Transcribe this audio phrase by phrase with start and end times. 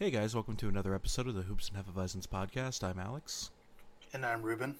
[0.00, 2.82] Hey guys, welcome to another episode of the Hoops and Hefeweizens podcast.
[2.82, 3.50] I'm Alex,
[4.14, 4.76] And I'm Ruben.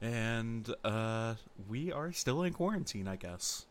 [0.00, 1.34] and uh,
[1.68, 3.66] we are still in quarantine, I guess.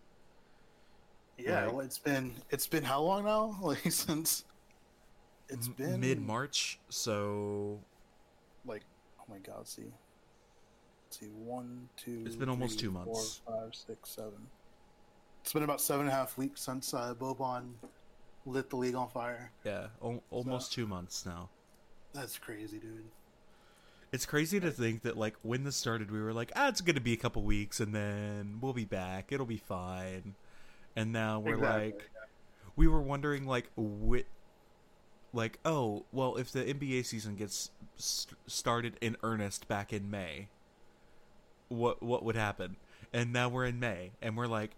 [1.39, 1.73] Yeah, Right.
[1.73, 3.57] well, it's been it's been how long now?
[3.61, 4.45] Like since
[5.49, 7.79] it's been mid March, so
[8.63, 8.83] Like
[9.19, 9.81] oh my god, let's see.
[11.07, 12.21] Let's see, one, two.
[12.23, 13.41] It's been almost two months.
[13.47, 14.45] five, six, seven.
[15.41, 17.71] It's been about seven and a half weeks since uh, Boban
[18.47, 19.51] lit the league on fire.
[19.63, 21.49] yeah, al- almost two months now.
[22.13, 23.03] That's crazy, dude.
[24.11, 27.01] It's crazy to think that like when this started, we were like, ah, it's gonna
[27.01, 29.31] be a couple weeks, and then we'll be back.
[29.31, 30.35] It'll be fine.
[30.95, 32.09] And now we're Exactly, like,
[32.75, 34.25] we were wondering like, whi-
[35.33, 40.47] like, oh, well, if the NBA season gets st- started in earnest back in May,
[41.67, 42.77] what what would happen?
[43.13, 44.71] And now we're in May, and we're like,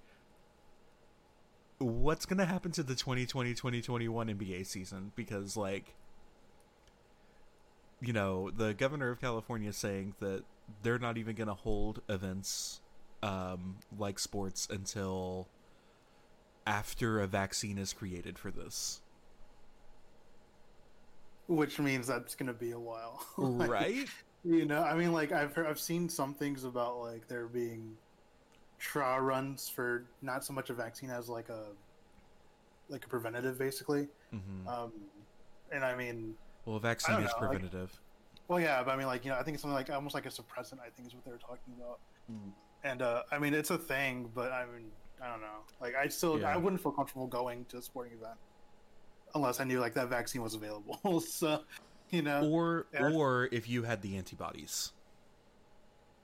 [1.80, 5.12] what's gonna happen to the 2020-2021 NBA season?
[5.16, 5.96] Because like
[8.02, 10.44] you know, the governor of California is saying that
[10.84, 12.82] they're not even going to hold events
[13.22, 15.48] um, like sports until
[16.66, 19.02] after a vaccine is created for this.
[21.48, 23.26] Which means that's gonna be a while.
[23.38, 24.08] Like, right?
[24.46, 27.98] You know, I mean, like I've heard, I've seen some things about like there being
[28.80, 31.68] trial runs for not so much a vaccine as like a
[32.90, 34.08] like a preventative, basically.
[34.32, 34.92] hmm Um,
[35.72, 36.34] and I mean,
[36.66, 38.00] Well, a vaccine is know, like- preventative.
[38.48, 40.26] well, yeah, but I mean, like you know, I think it's something like almost like
[40.26, 40.80] a suppressant.
[40.80, 42.00] I think is what they were talking about.
[42.84, 44.86] And uh, I mean, it's a thing, but I mean,
[45.22, 45.58] I don't know.
[45.82, 46.54] Like, I still, Yeah.
[46.54, 48.38] I wouldn't feel comfortable going to a sporting event
[49.36, 51.20] unless I knew like that vaccine was available.
[51.22, 51.64] so,
[52.10, 53.12] you know, or yeah.
[53.12, 54.94] or if you had the antibodies.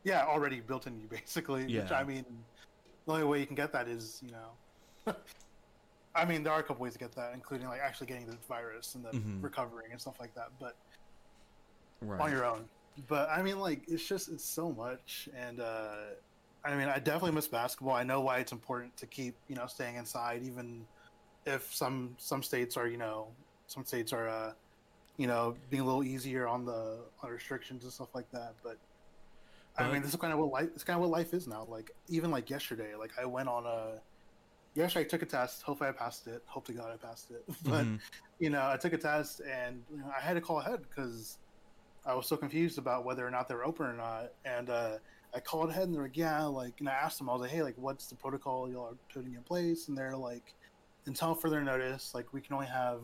[0.05, 1.69] Yeah, already built in you basically.
[1.69, 1.99] Which Yeah.
[1.99, 2.47] I mean,
[3.05, 4.59] the only way you can get that is you know.
[6.16, 8.38] I mean, there are a couple ways to get that, including like actually getting the
[8.47, 9.41] virus and then Mhm.
[9.41, 10.57] recovering and stuff like that.
[10.57, 10.77] But
[12.01, 12.19] Right.
[12.19, 12.69] on your own.
[12.97, 16.16] But I mean, like, it's just it's so much, and uh,
[16.63, 17.93] I mean, I definitely miss basketball.
[17.95, 20.87] I know why it's important to keep you know staying inside, even
[21.45, 23.37] if some some states are you know
[23.67, 24.55] some states are uh,
[25.17, 28.57] you know being a little easier on the on restrictions and stuff like that.
[28.63, 28.79] But
[29.77, 30.69] I mean, this is kind of what life.
[30.73, 31.65] It's kind of what life is now.
[31.65, 34.01] Like even like yesterday, like I went on a.
[34.75, 35.63] Yesterday I took a test.
[35.63, 36.43] Hopefully I passed it.
[36.47, 37.43] Hope to God I passed it.
[37.63, 38.01] But Mhm.
[38.39, 41.39] you know, I took a test and you know, I had to call ahead because
[42.05, 44.31] I was so confused about whether or not they were open or not.
[44.45, 44.99] And uh,
[45.33, 47.51] I called ahead and they're like, yeah, like, and I asked them, I was like,
[47.51, 49.87] hey, like, what's the protocol y'all are putting in place?
[49.87, 50.55] And they're like,
[51.07, 53.01] until further notice, like, we can only have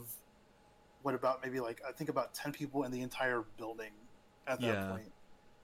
[1.01, 4.09] what about maybe like, I think about 10 people in the entire building
[4.47, 4.87] at that Yeah.
[4.87, 5.13] point.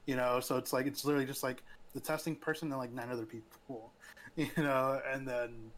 [0.07, 1.62] You know, so it's like, it's literally just like
[1.94, 3.91] the testing person and like nine other people,
[4.38, 5.69] you know, and then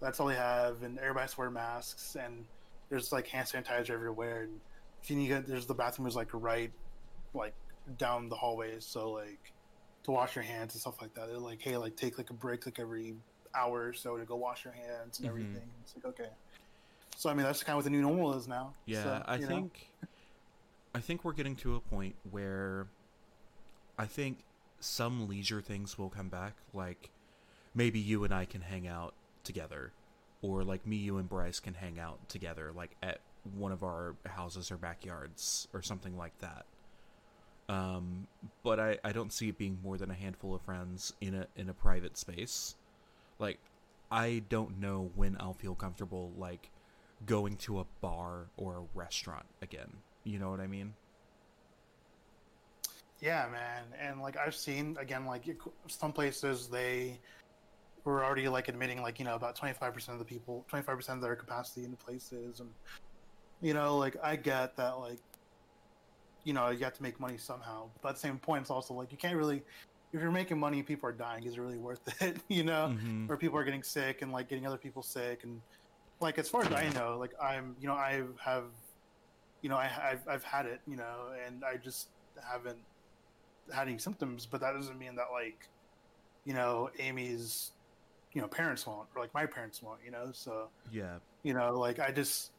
[0.00, 0.82] that's all they have.
[0.82, 2.44] And everybody has to wear masks and
[2.90, 4.42] there's like hand sanitizer everywhere.
[4.42, 4.60] And
[5.02, 6.72] if you need to, there's the bathroom is like right,
[7.34, 7.54] like
[7.98, 9.52] down the hallway So like
[10.04, 11.28] to wash your hands and stuff like that.
[11.28, 13.14] They're like, hey, like take like a break like every
[13.54, 15.30] hour or so to go wash your hands and Mhm.
[15.30, 15.70] everything.
[15.84, 16.30] It's like okay.
[17.16, 18.74] So I mean that's kind of what the new normal is now.
[18.86, 19.46] Yeah, So, I know.
[19.46, 19.88] think
[20.96, 22.88] I think we're getting to a point where
[24.02, 24.38] I think
[24.80, 27.10] some leisure things will come back like
[27.72, 29.14] maybe you and I can hang out
[29.44, 29.92] together
[30.42, 33.20] or like me you and Bryce can hang out together like at
[33.56, 36.64] one of our houses or backyards or something like that.
[37.68, 38.26] Um
[38.64, 41.46] but I I don't see it being more than a handful of friends in a
[41.54, 42.74] in a private space.
[43.38, 43.60] Like
[44.10, 46.70] I don't know when I'll feel comfortable like
[47.24, 49.98] going to a bar or a restaurant again.
[50.24, 50.94] You know what I mean?
[53.22, 55.44] Yeah, man, and like I've seen again, like
[55.86, 57.20] some places they
[58.04, 61.36] we're already like admitting like you know about 25% of the people 25% of their
[61.36, 62.58] capacity in the places.
[62.58, 62.70] And
[63.60, 65.20] you know like i get that like
[66.42, 67.88] you know you have to make money somehow.
[68.02, 69.62] But at the same point it's also like you can't really
[70.12, 72.92] if you're making money people are dying is it really worth it you know?
[72.92, 73.30] Mhm.
[73.30, 75.44] or people are getting sick and like getting other people sick.
[75.44, 75.60] And
[76.18, 78.64] like as far as i know like i'm you know i have
[79.60, 81.30] you know I, I've, I've had it you know?
[81.46, 82.08] And i just
[82.50, 82.78] haven't
[83.72, 85.68] had any symptoms but that doesn't mean that like
[86.44, 87.72] you know amy's
[88.32, 91.16] you know parents won't or like my parents won't you know so Yeah.
[91.42, 92.50] you know like i just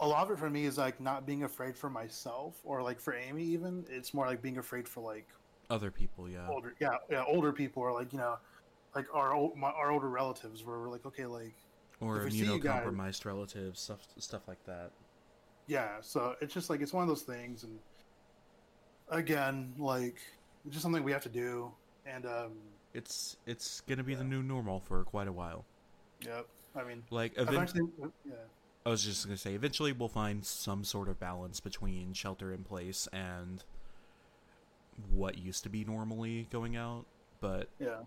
[0.00, 3.00] a lot of it for me is like not being afraid for myself or like
[3.00, 5.26] for amy even it's more like being afraid for like
[5.70, 6.46] Other people, yeah.
[6.48, 8.36] older yeah yeah older people or like you know
[8.94, 11.54] like our old my, our older relatives where we're like okay like
[12.00, 14.90] Or if we see you guys- immunocompromised relatives, stuff stuff like that.
[15.66, 17.78] yeah so it's just like it's one of those things and
[19.08, 20.16] again like
[20.64, 21.70] it's just something we have to do
[22.06, 22.52] and um
[22.94, 25.64] It's it's gonna be the new normal for quite a while.
[26.24, 28.34] yep i mean Like eventually, eventually yeah
[28.84, 32.62] I was just gonna say, eventually we'll find some sort of balance between shelter in
[32.62, 33.64] place and
[35.10, 37.04] what used to be normally going out.
[37.40, 37.98] But yeah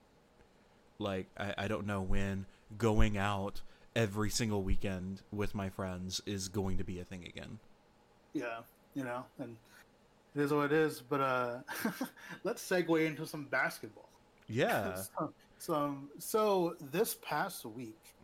[0.98, 2.46] like, I, I don't know when
[2.78, 3.62] going out
[3.96, 7.60] every single weekend with my friends is going to be a thing again.
[8.34, 8.60] yeah
[8.96, 9.56] you know and
[10.36, 11.58] it is what it is but uh
[12.44, 14.10] let's segue into some basketball
[14.50, 14.96] Yeah.
[15.20, 18.16] so, so, so this past week,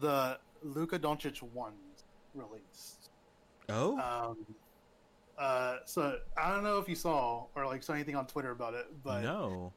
[0.00, 2.04] the Luka Doncic ones
[2.34, 3.10] released.
[3.68, 3.98] Oh.
[3.98, 4.46] Um,
[5.38, 8.74] uh, so I don't know if you saw or like saw anything on Twitter about
[8.74, 9.72] it, but no.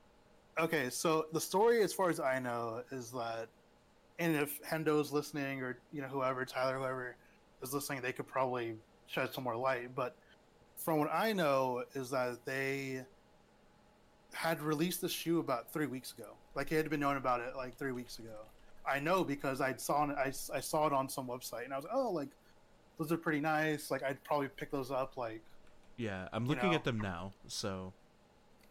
[0.59, 0.89] okay.
[0.89, 3.47] So the story, as far as I know, is that,
[4.17, 7.15] and if Hendo's listening or you know whoever Tyler whoever
[7.61, 8.75] is listening, they could probably
[9.05, 9.93] shed some more light.
[9.95, 10.15] But
[10.83, 13.05] from what I know, is that they
[14.33, 16.37] had released the shoe about three weeks ago.
[16.55, 18.45] Like it had been known about it like three weeks ago.
[18.89, 20.15] I know because I saw it.
[20.17, 22.29] I, I saw it on some website, and I was like, oh, like
[22.97, 23.91] those are pretty nice.
[23.91, 25.17] Like I'd probably pick those up.
[25.17, 25.43] Like
[25.97, 26.75] Yeah, I'm you looking know.
[26.75, 27.33] at them now.
[27.47, 27.93] So.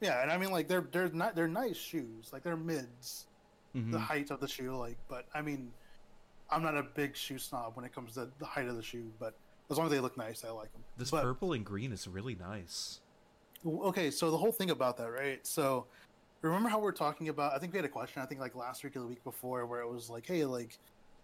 [0.00, 2.30] yeah, and I mean like they're they're not they're nice shoes.
[2.32, 3.26] Like they're mids.
[3.76, 3.92] mhm.
[3.92, 5.72] the height of the shoe like but i mean
[6.50, 9.12] i'm not a big shoe snob when it comes to the height of the shoe
[9.20, 9.34] but
[9.70, 12.06] as long as they look nice i like them This but, purple and green is
[12.08, 13.00] really nice.
[13.66, 15.86] okay so the whole thing about that right so
[16.42, 18.54] remember how we are talking about i think we had a question i think like
[18.54, 20.78] last week or the week before where it was like hey like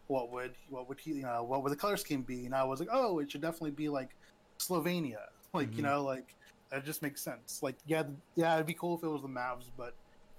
[0.09, 2.63] what would what would he you know what would the color scheme be and i
[2.63, 4.11] was like oh it should definitely be like
[4.59, 5.19] slovenia
[5.53, 5.87] like you Mhm.
[5.87, 6.35] know like
[6.71, 8.03] that just makes sense like yeah
[8.37, 9.95] yeah it'd be cool if it was the mavs but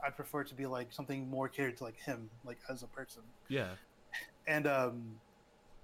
[0.05, 2.87] i'd prefer it to be like something more catered to like him like as a
[2.87, 3.69] person Yeah.
[4.47, 5.01] and um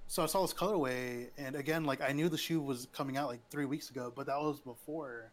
[0.07, 3.27] so i saw this colorway and again like i knew the shoe was coming out
[3.27, 5.31] like three weeks ago but that was before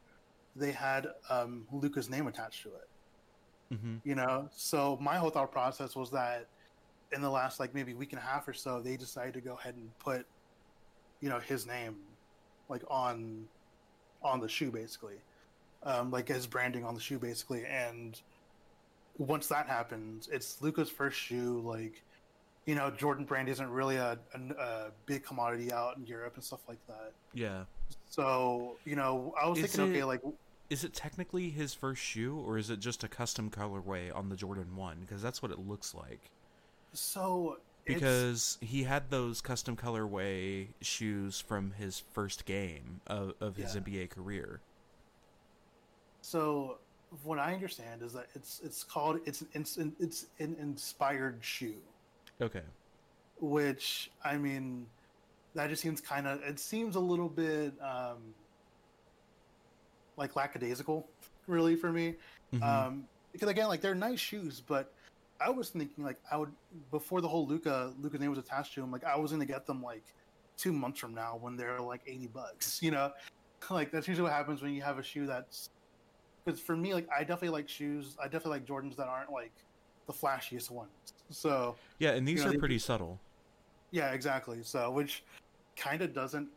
[0.57, 3.77] they had um Luka's name attached to it.
[3.77, 4.49] Hmm you know?
[4.53, 6.47] So my whole thought process was that
[7.13, 9.55] in the last like maybe week and a half or so they decided to go
[9.55, 10.27] ahead and put
[11.21, 11.97] you know his name
[12.69, 13.47] like on
[14.23, 15.17] on the shoe basically.
[15.83, 17.65] Um like his branding on the shoe basically.
[17.67, 18.21] And
[19.19, 22.03] once that happens it's Luka's first shoe like
[22.67, 26.45] you know jordan brand isn't really a, a, a big commodity out in europe and
[26.45, 27.65] stuff like that Yeah.
[28.07, 30.21] so you know i was Is thinking okay like
[30.71, 34.37] Is it technically his first shoe, or is it just a custom colorway on the
[34.37, 35.01] Jordan One?
[35.01, 36.31] Because that's what it looks like.
[36.93, 43.75] so Because he had those custom colorway shoes from his first game of, of his
[43.75, 43.81] Yeah.
[43.81, 44.63] NBA career.
[46.23, 46.79] So,
[47.23, 51.83] what I understand is that it's it's called it's it's it's an inspired shoe,
[52.41, 52.63] Okay.
[53.39, 54.87] which I mean,
[55.55, 58.35] that just seems kind of it seems a little bit um,
[60.17, 61.09] like lackadaisical,
[61.47, 62.17] really for me.
[62.53, 62.63] Mhm.
[62.63, 64.93] Um, because again, like they're nice shoes, but
[65.41, 66.53] I was thinking like I would
[66.91, 69.67] before the whole Luka Luka's name was attached to them, like I was gonna get
[69.67, 70.05] them like
[70.57, 73.13] two months from now when they're like eighty bucks, you know.
[73.69, 75.69] Like that's usually what happens when you have a shoe that's
[76.45, 78.17] because for me, like I definitely like shoes.
[78.19, 79.53] I definitely like Jordans that aren't like
[80.07, 80.91] the flashiest ones.
[81.31, 83.19] So yeah, and these you know, are they- pretty subtle.
[83.91, 84.63] yeah, exactly.
[84.63, 85.25] So which
[85.77, 86.49] kind of doesn't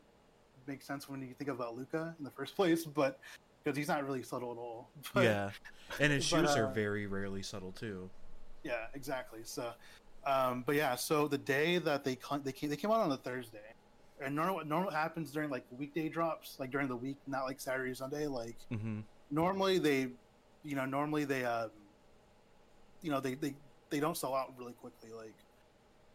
[0.67, 3.19] make sense when you think about Luka in the first place, but
[3.63, 4.89] because he's not really subtle at all.
[5.13, 5.51] But, yeah,
[5.99, 8.09] and his but, shoes are uh, very rarely subtle too.
[8.63, 9.41] Yeah, exactly.
[9.43, 9.71] So,
[10.25, 13.17] um, but yeah, so the day that they they came, they came out on a
[13.17, 13.59] Thursday,
[14.23, 17.91] and normal normal happens during like weekday drops, like during the week, not like Saturday
[17.91, 18.27] or Sunday.
[18.27, 19.01] Like hmm
[19.31, 20.09] normally they,
[20.63, 21.71] you know, normally they, um,
[23.01, 23.53] you know, they they
[23.93, 25.35] they don't sell out really quickly, like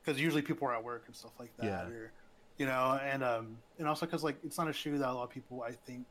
[0.02, 1.82] because usually people are at work and stuff like that, Yeah.
[1.86, 2.12] or
[2.58, 5.22] you know, and um, and also because like it's not a shoe that a lot
[5.24, 6.06] of people, I think.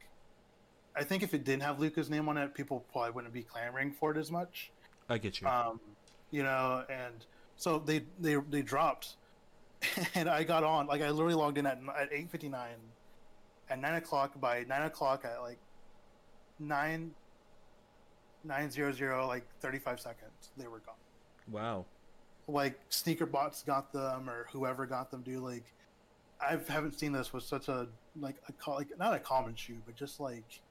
[0.95, 3.91] I think if it didn't have Luka's name on it, people probably wouldn't be clamoring
[3.91, 4.71] for it as much
[5.09, 5.47] I get you.
[5.47, 5.79] um,
[6.31, 7.25] you know, and
[7.57, 9.17] So they they they dropped,
[10.15, 12.77] and I got on like I literally logged in at at eight fifty nine,
[13.69, 14.39] at nine o'clock.
[14.39, 15.59] By nine o'clock at like
[16.59, 17.12] nine
[18.43, 20.95] nine zero zero like thirty five seconds, they were gone.
[21.51, 21.86] Wow.
[22.48, 25.22] Like sneaker bots got them or whoever got them.
[25.22, 25.63] Do like
[26.39, 27.88] I haven't seen this with such a
[28.20, 30.62] like a like not a common shoe, but just like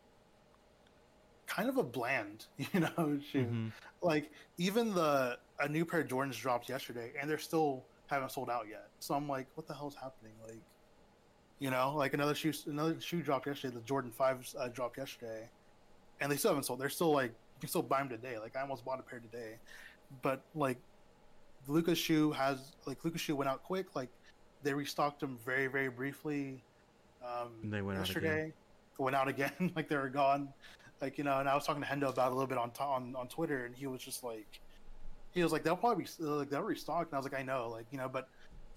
[1.47, 3.45] kind of a bland, you know, shoe.
[3.45, 3.73] Mhm.
[4.03, 8.51] Like even the a new pair of Jordans dropped yesterday, and they're still haven't sold
[8.51, 8.89] out yet.
[9.01, 10.33] So I'm like, what the hell's happening?
[10.47, 10.61] Like,
[11.59, 13.75] you know, like another shoe another shoe dropped yesterday.
[13.75, 15.49] The Jordan fives uh, dropped yesterday,
[16.21, 16.79] and they still haven't sold.
[16.81, 18.39] They're still like you can still buy them today.
[18.39, 19.57] Like I almost bought a pair today,
[20.23, 20.79] but like
[21.69, 23.95] Luka's shoe has like Luka's shoe went out quick.
[23.95, 24.09] Like
[24.63, 26.63] they restocked them very very briefly.
[27.25, 28.23] Um, they went out again.
[28.23, 28.53] yesterday.
[28.99, 29.53] Went out again.
[29.77, 30.49] like they were gone.
[31.01, 33.15] Like you know, and I was talking to Hendo about a little bit on on
[33.17, 34.61] on Twitter, and he was just like,
[35.33, 37.69] he was like, they'll probably be like they'll restock, and I was like, I know,
[37.69, 38.29] like you know, but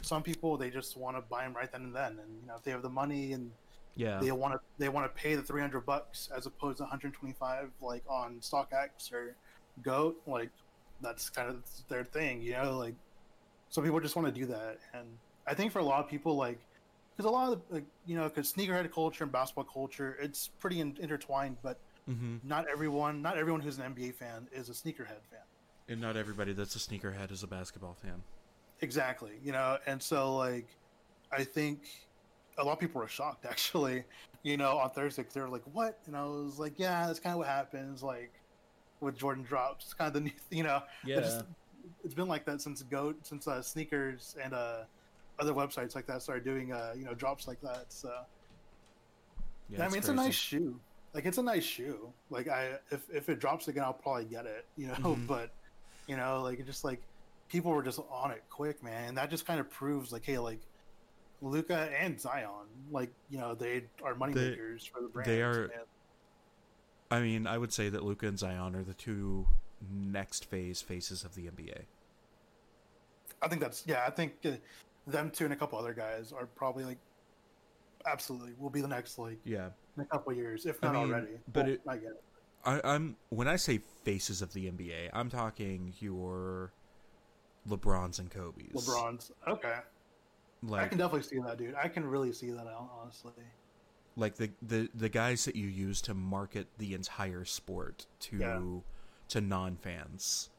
[0.01, 2.55] some people they just want to buy them right then and then, and you know,
[2.55, 3.51] if they have the money and
[3.95, 4.19] Yeah.
[4.21, 8.03] they want to they want to pay the 300 bucks as opposed to 125 like
[8.09, 9.36] on StockX or
[9.81, 10.51] Goat like
[11.01, 12.96] that's kind of their thing you know like
[13.70, 16.36] some people just want to do that and I think for a lot of people
[16.36, 16.60] like
[17.15, 20.79] because a lot of like, you know because sneakerhead culture and basketball culture it's pretty
[20.79, 25.24] in- intertwined but hmm not everyone not everyone who's an NBA fan is a sneakerhead
[25.29, 25.46] fan
[25.88, 28.24] And not everybody that's a sneakerhead is a basketball fan.
[28.82, 29.39] Exactly.
[29.44, 30.77] You know, and so like
[31.32, 31.84] I think
[32.58, 34.06] a lot of people were shocked actually,
[34.44, 37.34] you know, on Thursday they were like, "What?" And I was like, "Yeah, that's kind
[37.34, 38.38] of what happens like
[39.01, 39.86] with Jordan drops.
[39.86, 41.46] It's kind of the new, you know, it's just-
[42.03, 44.84] it's been like that since Goat, since uh, sneakers and uh,
[45.39, 47.86] other websites like that started doing uh, you know, drops like that.
[47.89, 48.12] So
[49.70, 50.79] Yeah, I mean, it's a nice shoe.
[51.13, 52.12] Like it's a nice shoe.
[52.29, 54.65] Like I, if if it drops again, I'll probably get it.
[54.77, 55.27] You know, Mhm.
[55.27, 55.50] but
[56.08, 57.01] you know, like it just like
[57.50, 59.10] people were just on it quick, man.
[59.10, 60.60] And that just kind of proves like, hey, like
[61.41, 62.50] Luka and Zion,
[62.91, 65.29] like you know, they are money They- makers for the brand.
[65.29, 65.72] they are-
[67.12, 69.48] I mean, I would say that Luka and Zion are the two
[69.92, 71.84] next phase faces of the NBA.
[73.42, 74.04] I think that's yeah.
[74.06, 74.51] I think uh,
[75.08, 76.98] them two and a couple other guys are probably like
[78.06, 79.70] absolutely will be the next like Yeah.
[79.98, 81.32] in a couple years, if I not mean, already.
[81.51, 82.24] but Well, it- I get it.
[82.66, 86.74] I, I'm when I say faces of the NBA, I'm talking your
[87.70, 88.74] LeBrons and Kobe's.
[88.74, 89.75] LeBron's okay.
[90.63, 91.74] Like, I can definitely see that, dude.
[91.75, 93.32] I can really see that, honestly.
[94.19, 98.61] Like the, the the guys that you use to market the entire sport to Yeah.
[99.29, 100.49] to non fans.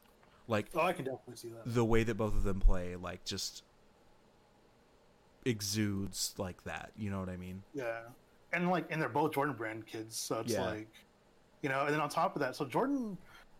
[0.47, 1.61] Like Oh, I can definitely see that.
[1.65, 3.63] the way that both of them play, like just
[5.45, 6.91] exudes like that.
[6.97, 7.63] You know what I mean?
[7.73, 8.01] Yeah,
[8.53, 10.65] and like, and they're both Jordan brand kids, so it's Yeah.
[10.65, 10.89] like,
[11.61, 11.85] you know.
[11.85, 13.17] And then on top of that, so Jordan,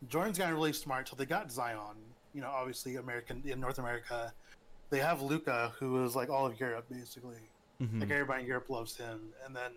[0.07, 1.07] Jordan's gotten really smart.
[1.07, 1.95] So they got Zion,
[2.33, 4.33] you know, obviously American in North America.
[4.89, 7.49] They have Luka, who is like all of Europe, basically.
[7.81, 8.01] Mhm.
[8.01, 9.71] Like everybody in Europe loves him, and then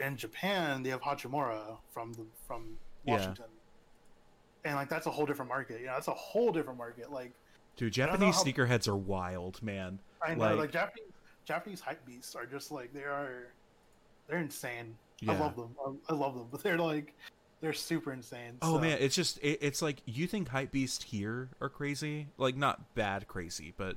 [0.00, 3.14] in Japan they have Hachimura from the from Yeah.
[3.14, 3.44] Washington.
[4.64, 5.92] And like that's a whole different market, you know.
[5.94, 7.10] That's a whole different market.
[7.12, 7.32] Like
[7.76, 9.98] Dude, Japanese how- sneakerheads are wild, man.
[10.26, 11.04] I know, Like- like, Japanese
[11.44, 13.48] Japanese hype beasts are just like they are,
[14.26, 14.96] they're insane.
[15.20, 15.32] Yeah.
[15.32, 15.76] Um, I love them.
[16.08, 17.14] I, I love them, but they're like,
[17.60, 18.58] they're super insane.
[18.62, 22.26] Oh so- man, it's just it, it's like you think hype beast here are crazy,
[22.36, 23.96] like not bad crazy, but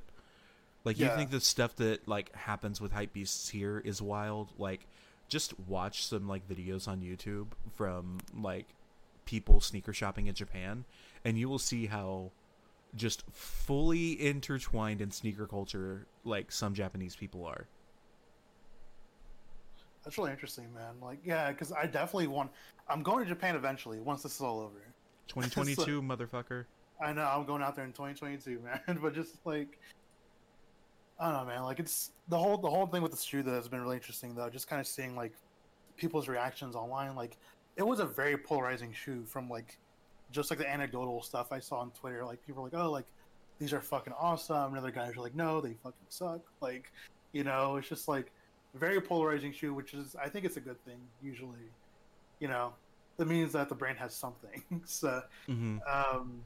[0.83, 1.15] like you Yeah.
[1.17, 4.49] think the stuff that like happens with hype beasts here is wild.
[4.57, 4.87] Like
[5.31, 8.67] just watch some like videos on YouTube from like
[9.25, 10.83] people sneaker shopping in Japan,
[11.23, 12.31] and you will see how
[12.95, 17.65] just fully intertwined in sneaker culture like some Japanese people are.
[20.03, 20.95] that's really interesting, man.
[21.01, 22.51] Like, yeah, because I definitely want.
[22.89, 24.83] I'm going to Japan eventually once this is all over.
[25.29, 26.65] 2022, motherfucker.
[27.01, 28.99] I know I'm going out there in 2022, man.
[29.01, 29.79] But just like,
[31.21, 31.63] I don't know, man.
[31.63, 34.33] Like it's the whole the whole thing with the shoe that has been really interesting
[34.33, 34.49] though.
[34.49, 35.33] Just kind of seeing like
[35.95, 37.15] people's reactions online.
[37.15, 37.37] Like
[37.77, 39.77] it was a very polarizing shoe from like
[40.31, 42.25] just like the anecdotal stuff I saw on Twitter.
[42.25, 43.05] Like people were like, oh, like
[43.59, 44.73] these are fucking awesome.
[44.73, 46.41] And other guys are like, no, they fucking suck.
[46.59, 46.91] Like,
[47.33, 48.31] you know, it's just like
[48.73, 51.69] very polarizing shoe, which is I think it's a good thing usually.
[52.39, 52.73] You know,
[53.17, 54.63] that means that the brand has something.
[54.85, 56.41] so hmm um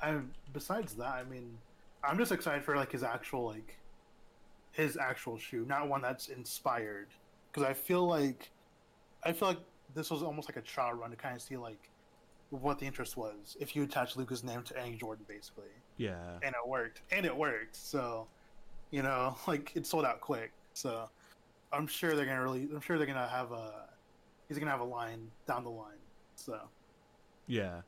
[0.00, 0.18] I
[0.52, 1.58] besides that, I mean,
[2.04, 3.76] I'm just excited for like his actual like
[4.74, 7.08] his actual shoe, not one that's inspired.
[7.50, 8.50] Because I feel like
[9.24, 9.60] I feel like
[9.94, 11.88] this was almost like a trial run to kind of see like
[12.50, 16.14] what the interest was if you attach Luka's name to any Jordan, basically, Yeah.
[16.42, 17.74] and it worked, and it worked.
[17.76, 18.26] So,
[18.90, 20.52] you know, like it sold out quick.
[20.74, 21.08] So,
[21.72, 23.86] I'm sure they're gonna really, I'm sure they're gonna have a,
[24.48, 25.98] he's gonna have a line down the line.
[26.36, 26.60] So.
[27.46, 27.80] Yeah.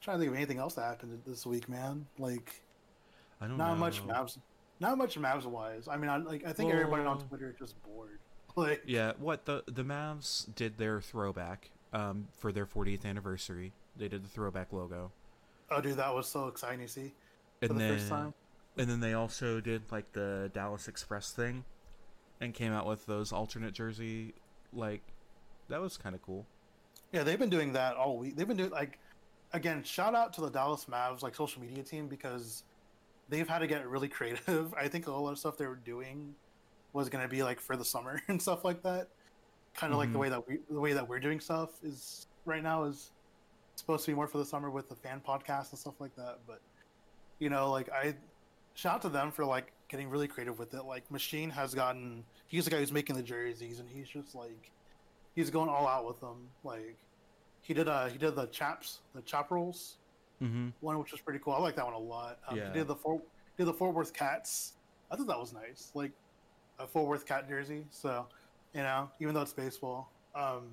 [0.00, 2.06] trying to think of anything else that happened this week, man.
[2.18, 2.62] Like
[3.40, 3.80] I don't know not know.
[3.80, 4.00] much
[4.80, 5.88] not much Mavs wise.
[5.88, 8.18] I mean, I like I think everybody on Twitter is just bored.
[8.56, 13.72] Like Yeah, what the the Mavs did their throwback um, for their 40th anniversary.
[13.96, 15.10] They did the throwback logo,
[15.70, 17.12] oh, dude, that was so exciting to see
[17.60, 18.34] and for the then first time.
[18.76, 21.64] and then they also did like the Dallas Express thing,
[22.40, 24.34] and came out with those alternate jersey.
[24.72, 25.02] Like
[25.68, 26.46] that was kind of cool.
[27.12, 28.36] Yeah, they've been doing that all week.
[28.36, 28.98] They've been doing like
[29.52, 32.64] again, shout out to the Dallas Mavs like social media team because
[33.34, 34.72] they've had to get really creative.
[34.78, 36.34] I think a lot of stuff they were doing
[36.92, 39.08] was going to be like for the summer and stuff like that.
[39.74, 40.20] Kind of like the Mhm.
[40.22, 43.10] way that we the way that we're doing stuff is right now is
[43.74, 46.38] supposed to be more for the summer with the fan podcast and stuff like that,
[46.46, 46.60] but
[47.40, 48.14] you know, like I
[48.74, 50.84] shout out to them for like getting really creative with it.
[50.84, 54.70] Like Machine has gotten he's the guy who's making the jerseys and he's just like
[55.34, 56.46] he's going all out with them.
[56.62, 56.96] Like
[57.62, 59.94] he did uh he did the chaps the Chaparrals
[60.44, 60.68] Mm-hmm.
[60.80, 61.54] one which was pretty cool.
[61.54, 62.38] I like that one a lot.
[62.48, 62.72] Um, Yeah.
[62.72, 63.22] Did the Fort
[63.56, 64.74] did the Fort Worth Cats.
[65.10, 65.90] I thought that was nice.
[65.94, 66.12] Like
[66.78, 67.86] a Fort Worth Cat jersey.
[67.90, 68.26] So
[68.74, 70.10] you know, even though it's baseball.
[70.34, 70.68] Um,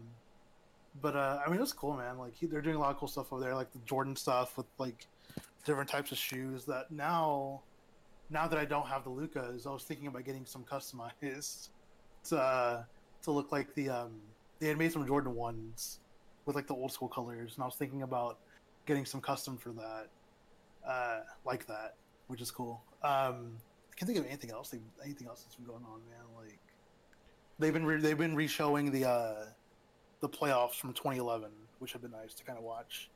[1.02, 2.18] but uh, I mean, it was cool, man.
[2.18, 4.58] Like he, they're doing a lot of cool stuff over there, like the Jordan stuff
[4.58, 5.08] with like
[5.66, 6.66] different types of shoes.
[6.66, 7.62] That now,
[8.30, 11.70] now that I don't have the Lukas, I was thinking about getting some customized
[12.30, 12.84] to uh,
[13.24, 14.12] to look like the um,
[14.60, 16.00] they had made some Jordan ones
[16.46, 18.40] with like the old school colors, and I was thinking about
[18.86, 20.08] getting some custom for that,
[20.88, 21.96] uh, like that,
[22.28, 22.82] which is cool.
[23.04, 23.58] Um,
[23.92, 24.74] I can't think of anything else.
[25.04, 26.26] Anything else that's been going on, man.
[26.46, 26.60] Like
[27.60, 29.46] they've been re- they've been re-showing the uh,
[30.22, 33.10] the playoffs from 2011, which have been nice to kind of watch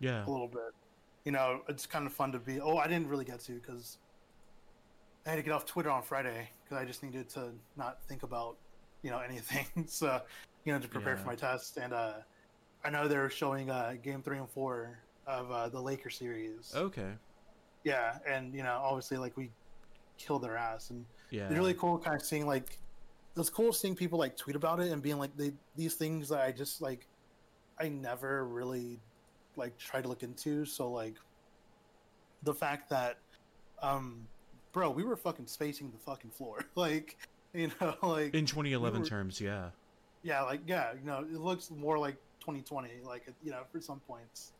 [0.00, 0.24] Yeah.
[0.26, 0.72] a little bit.
[1.24, 2.60] You know, it's kind of fun to be.
[2.60, 3.98] Oh, I didn't really get to because
[5.26, 8.22] I had to get off Twitter on Friday because I just needed to not think
[8.22, 8.56] about
[9.02, 9.86] you know anything.
[9.86, 10.20] so
[10.64, 11.20] you know to prepare Yeah.
[11.22, 12.14] for my test, and uh,
[12.84, 16.72] I know they're showing uh, game three and four of uh, the Laker series.
[16.74, 17.12] Okay.
[17.84, 19.50] Yeah, and you know obviously like we
[20.18, 21.44] killed their ass, and Yeah.
[21.46, 22.78] it's really cool kind of seeing like
[23.36, 26.40] it's cool seeing people like tweet about it and being like they these things that
[26.40, 27.06] I just like
[27.78, 28.98] I never really
[29.56, 30.64] like try to look into.
[30.64, 31.14] So like
[32.42, 33.18] the fact that
[33.82, 34.26] um
[34.72, 36.64] bro, we were fucking spacing the fucking floor.
[36.74, 37.16] like
[37.52, 39.70] you know, like In 2011 were- terms, yeah.
[40.22, 44.00] yeah, like yeah, you know, it looks more like 2020, like you know, for some
[44.00, 44.52] points,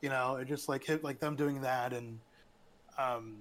[0.00, 2.18] you know, it just like hit like them doing that, and
[2.98, 3.36] um,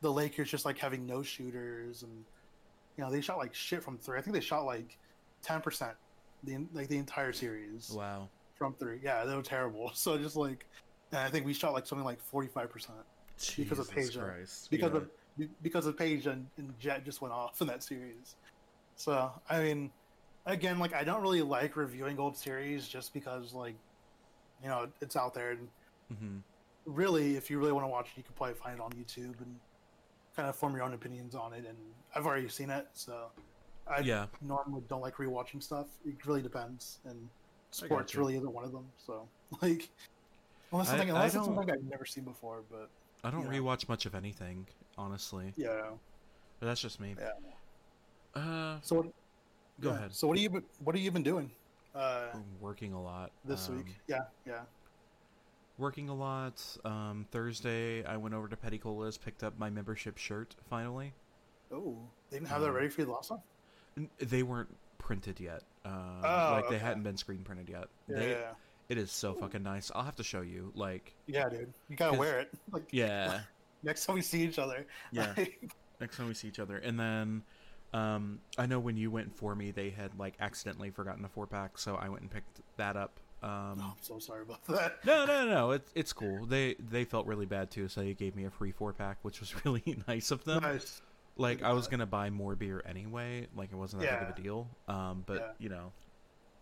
[0.00, 2.24] the Lakers just like having no shooters, and
[2.96, 4.18] you know, they shot like shit from three.
[4.18, 4.98] I think they shot like
[5.42, 5.92] 10 percent
[6.44, 8.28] the like the entire series Wow.
[8.56, 8.98] from three.
[9.02, 9.90] Yeah, they were terrible.
[9.94, 10.66] So just like,
[11.12, 12.98] and I think we shot like something like 45 percent
[13.56, 14.68] Because of Peja.
[14.70, 14.98] Because yeah.
[14.98, 15.08] of
[15.62, 18.36] because of Peja and, and Jet just went off in that series.
[18.96, 19.90] So I mean,
[20.46, 23.76] again, like I don't really like reviewing old series just because like,
[24.62, 25.68] you know, it's out there and
[26.12, 26.42] Mhm.
[26.86, 29.40] really, if you really want to watch it, you can probably find it on YouTube
[29.40, 29.60] and
[30.34, 31.64] kind of form your own opinions on it.
[31.66, 31.76] And
[32.14, 33.30] I've already seen it, so
[33.86, 34.26] I Yeah.
[34.40, 35.88] normally don't like rewatching stuff.
[36.04, 37.28] It really depends, and
[37.70, 38.86] sports really isn't one of them.
[38.98, 39.28] So
[39.62, 39.88] like,
[40.72, 42.90] unless I, something, unless it's something I've never seen before, but
[43.22, 43.58] I don't Yeah.
[43.60, 45.52] rewatch much of anything, honestly.
[45.56, 45.96] yeah,
[46.58, 47.14] But that's just me.
[47.18, 47.32] yeah.
[48.34, 49.06] Uh, So what,
[49.80, 49.96] go yeah.
[49.96, 50.14] ahead.
[50.14, 51.50] So what are you what have you been doing
[51.94, 53.96] uh, I'm working a lot this um, week?
[54.06, 54.64] Yeah, yeah.
[55.80, 56.62] Working a lot.
[56.84, 60.54] Um, Thursday, I went over to Peticolas, picked up my membership shirt.
[60.68, 61.14] Finally,
[61.72, 61.96] Oh,
[62.28, 64.10] they didn't have that Um, ready for you the last time.
[64.18, 65.62] They weren't printed yet.
[65.86, 67.88] Um, Oh, like they hadn't been screen printed yet.
[68.08, 68.50] Yeah, they, yeah,
[68.90, 69.90] It is so fucking nice.
[69.94, 70.70] I'll have to show you.
[70.74, 71.72] Like, yeah, dude.
[71.88, 72.50] You gotta wear it.
[72.72, 73.40] Like yeah,
[73.82, 74.84] next time we see each other.
[75.12, 75.34] Yeah.
[76.00, 76.76] next time we see each other.
[76.76, 77.42] And then,
[77.94, 81.46] um, I know when you went for me, they had like accidentally forgotten a four
[81.46, 83.18] pack, so I went and picked that up.
[83.42, 85.04] Oh, Um, I'm so sorry about that.
[85.04, 86.44] no, no, no, it's it's cool.
[86.46, 89.40] They they felt really bad too, so they gave me a free four pack, which
[89.40, 90.62] was really nice of them.
[90.62, 91.00] Nice.
[91.36, 93.46] Like I was gonna buy more beer anyway.
[93.56, 94.68] Like it wasn't that big of a deal.
[94.88, 95.52] Um, but Yeah.
[95.58, 95.92] you know,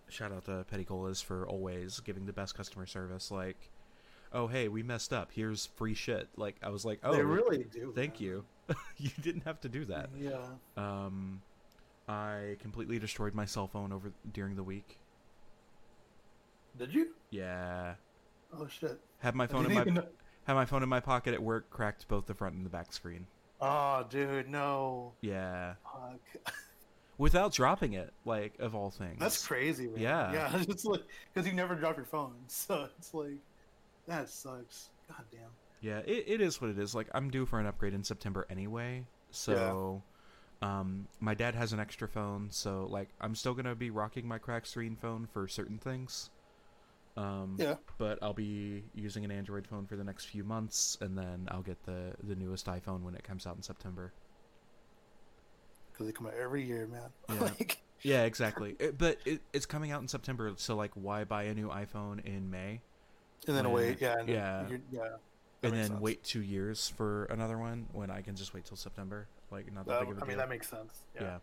[0.08, 3.30] shout out to Peticolas for always giving the best customer service.
[3.32, 3.56] Like,
[4.32, 5.30] oh hey, we messed up.
[5.32, 6.28] Here's free shit.
[6.36, 7.92] Like I was like, oh, they really do.
[7.96, 8.22] thank man.
[8.22, 8.44] you.
[8.98, 10.10] you didn't have to do that.
[10.16, 10.36] Yeah.
[10.76, 11.42] Um,
[12.08, 14.98] I completely destroyed my cell phone over during the week.
[16.78, 17.08] Did you?
[17.30, 17.94] Yeah,
[18.56, 18.98] Oh shit.
[19.18, 20.02] had my phone in my even
[20.44, 21.68] had my phone in my pocket at work.
[21.70, 23.26] Cracked both the front and the back screen.
[23.60, 25.12] Oh, dude, no.
[25.20, 26.54] Yeah, Fuck.
[27.18, 28.12] without dropping it.
[28.24, 29.18] Like of all things.
[29.18, 29.98] That's crazy, man.
[29.98, 30.32] Yeah.
[30.32, 30.62] Yeah.
[30.68, 31.02] It's like
[31.34, 33.38] because you never drop your phone, so it's like
[34.06, 34.90] that sucks.
[35.08, 35.50] God damn.
[35.80, 36.94] Yeah, it, it is what it is.
[36.94, 39.04] Like I'm due for an upgrade in September anyway.
[39.30, 40.02] So
[40.62, 44.38] um my dad has an extra phone, so like I'm still gonna be rocking my
[44.38, 46.30] crack screen phone for certain things.
[47.18, 47.74] Um, Yeah.
[47.98, 51.62] But I'll be using an Android phone for the next few months, and then I'll
[51.62, 54.12] get the the newest iPhone when it comes out in September.
[55.92, 57.11] Because they come out every year, man.
[57.35, 57.40] Yeah.
[57.40, 58.76] like, Yeah, exactly.
[58.78, 62.24] It- but it, it's coming out in September, so like, why buy a new iPhone
[62.24, 62.81] in May
[63.48, 64.68] and then When- wait, yeah, and yeah.
[64.92, 65.09] yeah.
[65.64, 66.00] and then sense.
[66.00, 69.26] wait two years for another one when I can just wait till September?
[69.50, 71.02] Like, not that Uh, big of a I mean, that makes sense.
[71.16, 71.22] Yeah.
[71.22, 71.38] yeah.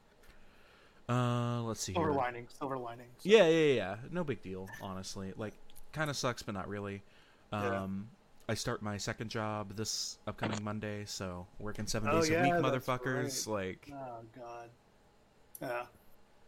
[1.08, 2.18] Uh, let's see Silver here.
[2.18, 3.08] lining, silver lining.
[3.18, 3.96] So- Yeah, yeah, yeah.
[4.10, 5.34] No big deal, honestly.
[5.36, 5.54] Like,
[5.96, 7.02] kind of sucks, but not really.
[7.52, 7.84] Yeah.
[7.84, 8.10] Um,
[8.48, 12.44] I start my second job this upcoming Monday, so working seven Oh, days yeah, a
[12.44, 13.48] week, motherfuckers.
[13.48, 14.70] Like, Oh god.
[15.62, 15.86] Yeah.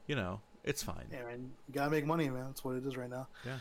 [0.06, 1.06] you know, it's fine.
[1.12, 1.50] Yeah, man.
[1.68, 2.46] You gotta make money, man.
[2.48, 3.28] That's what it is right now.
[3.46, 3.58] Yeah.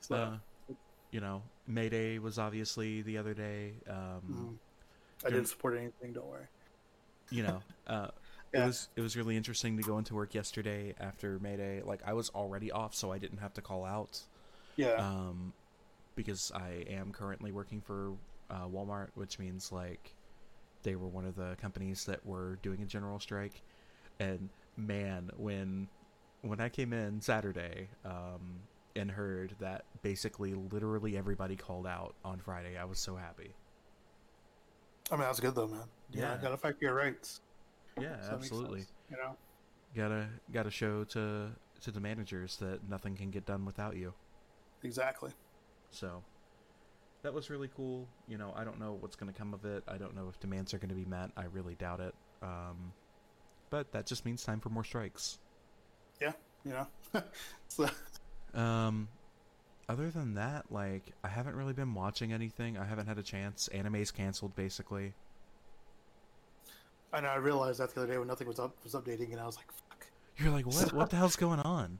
[0.00, 0.74] So, Uh,
[1.10, 3.72] you know, May Day was obviously the other day.
[3.88, 4.58] Um,
[5.22, 5.26] mhm.
[5.26, 6.12] I didn't support anything.
[6.12, 6.46] Don't worry.
[7.30, 8.08] you know, uh,
[8.54, 8.62] Yeah.
[8.64, 11.82] it was it was really interesting to go into work yesterday after May Day.
[11.84, 14.20] Like, I was already off, so I didn't have to call out.
[14.78, 14.94] Yeah.
[14.94, 15.52] um,
[16.16, 18.12] because I am currently working for
[18.50, 20.14] uh, Walmart, which means like
[20.84, 23.60] they were one of the companies that were doing a general strike.
[24.20, 25.88] And man, when
[26.42, 28.60] when I came in Saturday um,
[28.96, 33.50] and heard that basically literally everybody called out on Friday, I was so happy.
[35.10, 35.80] I mean, that's good though, man.
[36.12, 36.34] Yeah.
[36.34, 36.38] Yeah.
[36.40, 37.40] Gotta fight for your rights.
[38.00, 38.80] Yeah, So absolutely.
[38.80, 39.36] sense, You know.
[39.96, 41.48] Gotta gotta show to
[41.80, 44.14] to the managers that nothing can get done without you.
[44.82, 45.30] Exactly.
[45.90, 46.22] So
[47.22, 48.06] that was really cool.
[48.28, 49.82] You know, I don't know what's going to come of it.
[49.88, 51.30] I don't know if demands are going to be met.
[51.36, 52.14] I really doubt it.
[52.42, 52.92] Um,
[53.70, 55.38] but that just means time for more strikes.
[56.20, 56.32] Yeah,
[56.64, 57.22] you know.
[57.68, 57.88] so
[58.54, 59.08] Um,
[59.88, 62.78] other than that, like I haven't really been watching anything.
[62.78, 63.68] I haven't had a chance.
[63.68, 65.14] Anime's canceled basically.
[67.12, 67.28] I know.
[67.28, 69.56] I realized that the other day when nothing was up was updating, and I was
[69.56, 70.92] like, "Fuck." You're like, what?
[70.92, 71.98] What the hell's going on?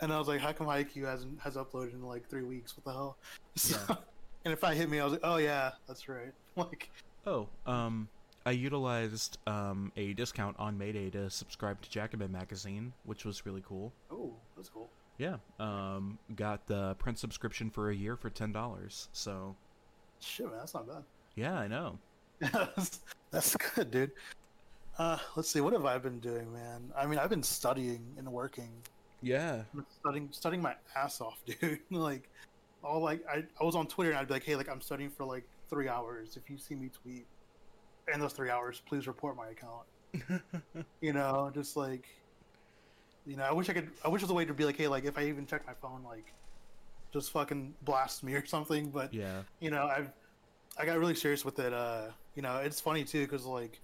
[0.00, 2.76] And I was like, "How come IQ hasn't has uploaded in like three weeks?
[2.76, 3.16] What the hell?"
[3.56, 3.96] So, Yeah.
[4.44, 6.90] and if I hit me, I was like, "Oh yeah, that's right." Like,
[7.26, 8.08] Oh, um,
[8.46, 13.62] I utilized um a discount on Mayday to subscribe to Jacobin magazine, which was really
[13.66, 13.92] cool.
[14.10, 14.88] oh, that's cool.
[15.18, 15.36] Yeah.
[15.58, 19.08] Um, got the print subscription for a year for ten dollars.
[19.12, 19.56] So
[20.20, 21.02] Shit, man, that's not bad.
[21.36, 21.98] yeah, I know.
[22.40, 23.00] that's,
[23.32, 24.12] that's good, dude.
[24.96, 25.60] Uh, let's see.
[25.60, 26.92] What have I been doing, man?
[26.96, 28.70] I mean, I've been studying and working.
[29.22, 29.62] Yeah.
[30.00, 31.80] Studying, studying my ass off, dude.
[31.90, 32.28] like,
[32.82, 35.10] all like I, I was on Twitter and I'd be like, hey, like I'm studying
[35.10, 36.36] for like three hours.
[36.36, 37.26] If you see me tweet
[38.12, 40.42] in those three hours, please report my account.
[41.00, 42.06] you know, just like,
[43.26, 43.90] you know, I wish I could.
[44.04, 45.66] I wish there was a way to be like, hey, like if I even check
[45.66, 46.32] my phone, like,
[47.12, 48.90] just fucking blast me or something.
[48.90, 49.42] But yeah.
[49.60, 50.10] you know, I've
[50.78, 51.72] I got really serious with it.
[51.72, 53.80] Uh, you know, it's funny too because like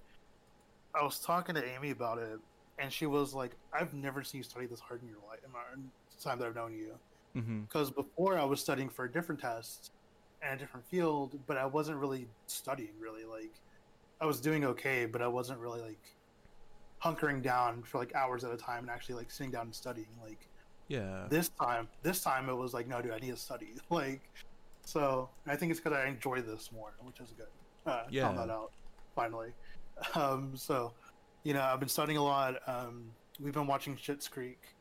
[0.99, 2.39] I was talking to Amy about it,
[2.77, 5.51] and she was like, "I've never seen you study this hard in your life in
[5.51, 6.95] my the time that I've known you."
[7.35, 7.61] Mm-hmm.
[7.61, 9.91] Because before I was studying for a different test
[10.41, 12.93] and a different field, but I wasn't really studying.
[12.99, 13.53] Really, like
[14.21, 16.15] I was doing okay, but I wasn't really like
[17.03, 20.07] hunkering down for like hours at a time and actually like sitting down and studying.
[20.23, 20.47] Like
[20.87, 21.27] Yeah.
[21.29, 24.21] this time this time it was like no dude i need to study like
[24.85, 27.47] so i think it's because i enjoy this more which is good
[27.87, 28.23] uh Yeah.
[28.27, 28.71] found that out
[29.15, 29.51] finally
[30.13, 30.93] um so
[31.45, 34.75] you know i've been studying a lot um we've been watching Schitt's creek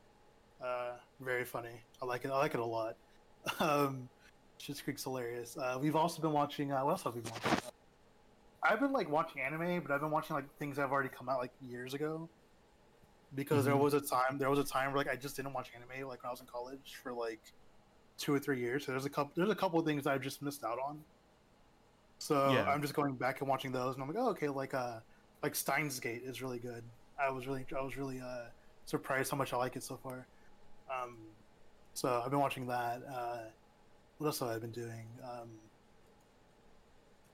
[0.64, 2.96] uh very funny i like it i like it a lot
[3.61, 4.09] um
[4.61, 7.59] Schitt's creek's hilarious uh we've also been watching uh what else have we been watching
[8.64, 11.29] i've been like watching anime but i've been watching like things that have already come
[11.29, 12.29] out like years ago
[13.35, 13.81] because there Mhm.
[13.81, 16.22] was a time there was a time where like I just didn't watch anime like
[16.22, 17.40] when I was in college for like
[18.16, 18.87] two or three years.
[18.87, 21.00] So there's a couple there's a couple of things I've just missed out on.
[22.18, 22.70] So Yeah.
[22.70, 25.00] I'm just going back and watching those, and I'm like, oh, okay, like uh,
[25.45, 26.83] like Steins Gate is really good.
[27.21, 28.47] I was really I was really uh
[28.87, 30.27] surprised how much I like it so far.
[30.91, 31.19] Um,
[31.93, 33.03] so I've been watching that.
[33.07, 33.39] Uh,
[34.17, 35.07] what else have I been doing?
[35.23, 35.51] Um,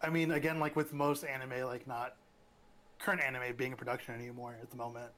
[0.02, 2.16] I mean, again, like with most anime, like not
[2.98, 5.12] current anime being in production anymore at the moment.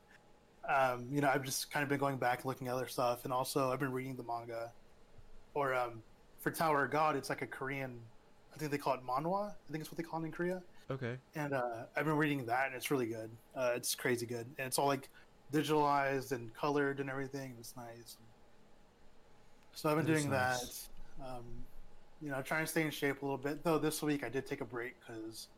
[0.68, 3.24] Um, you know, I've just kind of been going back and looking at other stuff,
[3.24, 4.70] and also I've been reading the manga.
[5.54, 6.02] Or um,
[6.40, 8.00] for Tower of God, it's like a Korean.
[8.54, 9.48] I think they call it manhwa.
[9.48, 10.62] I think it's what they call it in Korea.
[10.90, 11.16] Okay.
[11.34, 13.30] And uh, I've been reading that, and it's really good.
[13.56, 15.08] Uh, it's crazy good, and it's all like
[15.52, 17.54] digitalized and colored and everything.
[17.58, 18.16] It's nice.
[19.74, 20.62] So I've been That doing that.
[21.24, 21.44] Um,
[22.20, 23.64] you know, trying to stay in shape a little bit.
[23.64, 25.48] Though this week I did take a break because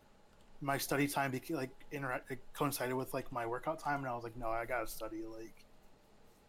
[0.60, 4.14] my study time beca- like inter- it coincided with like my workout time, and I
[4.14, 5.22] was like, no, I gotta study.
[5.36, 5.54] Like,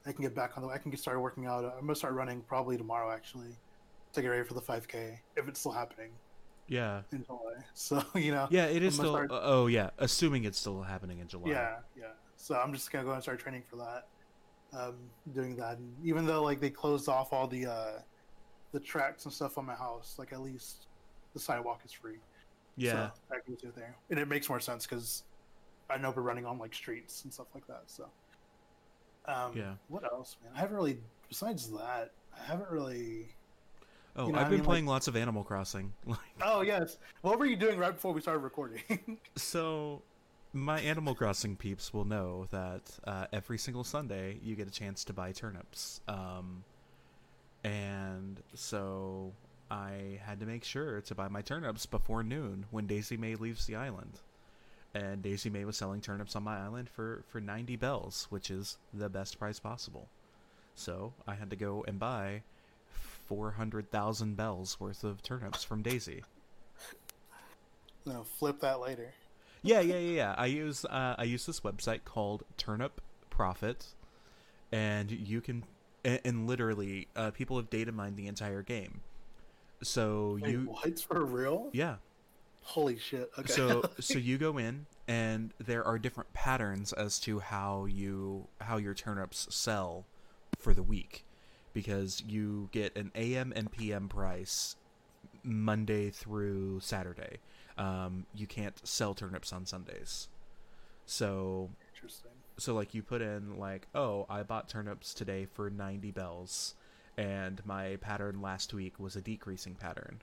[0.05, 0.69] I can get back on the.
[0.69, 1.65] I can get started working out.
[1.65, 3.55] I'm gonna start running probably tomorrow actually
[4.13, 6.11] to get ready for the 5K if it's still happening
[6.67, 7.01] Yeah.
[7.12, 7.39] in July.
[7.73, 8.47] So you know.
[8.49, 9.13] Yeah, it is still.
[9.13, 9.89] start- uh, oh, yeah.
[9.97, 11.51] Assuming it's still happening in July.
[11.51, 12.06] Yeah, yeah.
[12.38, 14.08] So I'm just gonna go and start training for that.
[14.73, 14.95] Um,
[15.34, 17.91] doing that, and even though like they closed off all the uh,
[18.71, 20.88] the tracks and stuff on my house, like at least
[21.34, 22.17] the sidewalk is free.
[22.78, 23.12] Yeah.
[23.12, 25.23] so I can do it there, and it makes more sense because
[25.89, 27.84] I know we're running on like streets and stuff like that.
[27.88, 28.10] So,
[29.28, 29.73] um, Yeah.
[29.88, 30.51] What else, man?
[30.56, 30.97] I haven't really.
[31.30, 33.36] Besides that, I haven't really.
[34.17, 35.93] Oh, you know, I've I been mean, like- playing lots of Animal Crossing.
[36.41, 36.97] Oh yes.
[37.21, 39.17] What were you doing right before we started recording?
[39.36, 40.01] so,
[40.54, 45.04] my Animal Crossing peeps will know that uh, every single Sunday you get a chance
[45.06, 46.01] to buy turnips.
[46.08, 46.63] Um,
[47.63, 49.32] and so
[49.71, 53.65] I had to make sure to buy my turnips before noon when Daisy Mae leaves
[53.65, 54.19] the island.
[54.93, 58.78] And Daisy Mae was selling turnips on my island for, for 90 bells, which is
[58.93, 60.08] the best price possible.
[60.75, 62.43] So I had to go and buy
[63.27, 66.23] 400,000 bells worth of turnips from Daisy.
[68.05, 69.13] no, flip that later.
[69.61, 70.35] Yeah, yeah, yeah, yeah.
[70.38, 73.88] I use uh, I use this website called Turnip Prophet,
[74.71, 75.63] and you can
[76.03, 79.01] and, and literally uh, people have data mined the entire game.
[79.81, 81.69] So Wait, you what for real?
[81.73, 81.95] yeah.
[82.61, 83.31] Holy shit.
[83.38, 83.51] Okay.
[83.51, 88.77] So so you go in and there are different patterns as to how you how
[88.77, 90.05] your turnips sell
[90.59, 91.24] for the week
[91.75, 94.77] because you get an AM and PM price
[95.43, 97.38] Monday through Saturday.
[97.77, 100.29] Um, you can't sell turnips on Sundays.
[101.05, 102.31] So interesting.
[102.57, 106.73] so like you put in like oh i bought turnips today for 90 bells
[107.17, 110.19] and my pattern last week was a decreasing pattern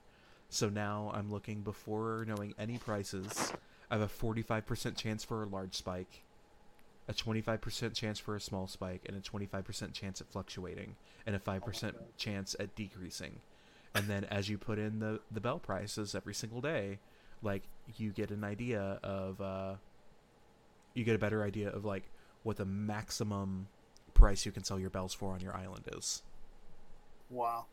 [0.49, 3.53] so now i'm looking before knowing any prices
[3.89, 6.23] i have a 45% chance for a large spike
[7.07, 11.39] a 25% chance for a small spike and a 25% chance at fluctuating and a
[11.39, 13.41] 5% chance at decreasing
[13.95, 16.99] and then as you put in the the bell prices every single day
[17.41, 17.63] like
[17.97, 19.75] you get an idea of uh
[20.93, 22.03] you get a better idea of like
[22.43, 23.67] what the maximum
[24.13, 26.21] price you can sell your bells for on your island is.
[27.29, 27.65] Wow.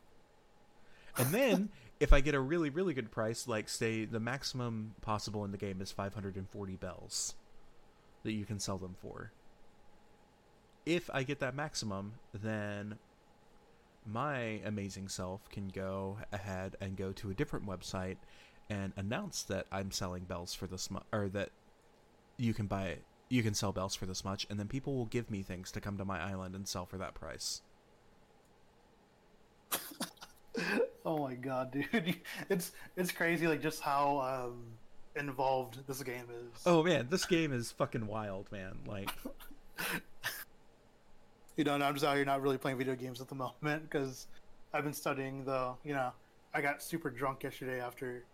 [1.17, 1.69] And then
[2.01, 5.59] if I get a really really good price, like say the maximum possible in the
[5.59, 7.35] game is 540 bells
[8.23, 9.33] that you can sell them for.
[10.87, 12.99] If I get that maximum, then
[14.07, 18.17] my amazing self can go ahead and go to a different website
[18.69, 21.51] and announce that I'm selling bells for this much, or that
[22.37, 25.31] you can buy you can sell bells for this much, and then people will give
[25.31, 27.63] me things to come to my island and sell for that price.
[31.05, 32.17] Oh my god, dude.
[32.51, 34.65] It's it's crazy like just how um
[35.17, 36.63] involved this game is.
[36.67, 38.79] Oh man, this game is fucking wild, man.
[38.87, 39.11] Like,
[41.57, 44.27] You know, I'm just out here not really playing video games at the moment because
[44.73, 46.13] I've been studying though, you know.
[46.55, 48.25] I got super drunk yesterday after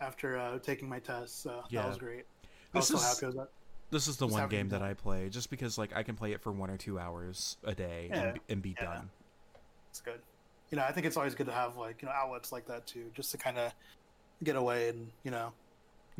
[0.00, 1.82] after uh, taking my test, so Yeah.
[1.82, 2.24] that was great.
[2.74, 3.48] I was This so is- happy with that.
[3.90, 4.82] this is the Just one game that.
[4.82, 7.74] I play just because like I can play it for one or two hours a
[7.74, 8.84] day Yeah, and, be- and be yeah.
[8.84, 9.10] done.
[9.90, 10.20] It's good.
[10.70, 12.86] You know, I think it's always good to have like, you know, outlets like that
[12.86, 13.72] too, just to kind of
[14.44, 15.52] get away and, you know,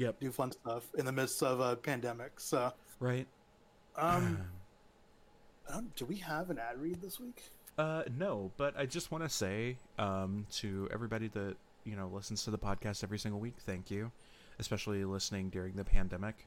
[0.00, 0.20] Yep.
[0.20, 2.40] do fun stuff in the midst of a pandemic.
[2.40, 3.26] So, Right.
[3.96, 4.38] um,
[5.68, 7.50] don't, do we have an ad read this week?
[7.78, 12.44] Uh, no, but I just want to say um, to everybody that you know listens
[12.44, 14.10] to the podcast every single week, thank you,
[14.58, 16.46] especially listening during the pandemic.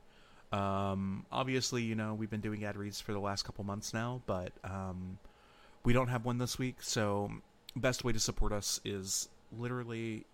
[0.51, 4.21] Um, obviously, you know we've been doing ad reads for the last couple months now,
[4.27, 5.17] but um,
[5.83, 6.77] we don't have one this week.
[6.81, 7.31] So,
[7.75, 10.25] best way to support us is literally,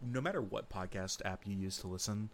[0.00, 2.30] no matter what podcast app you use to listen,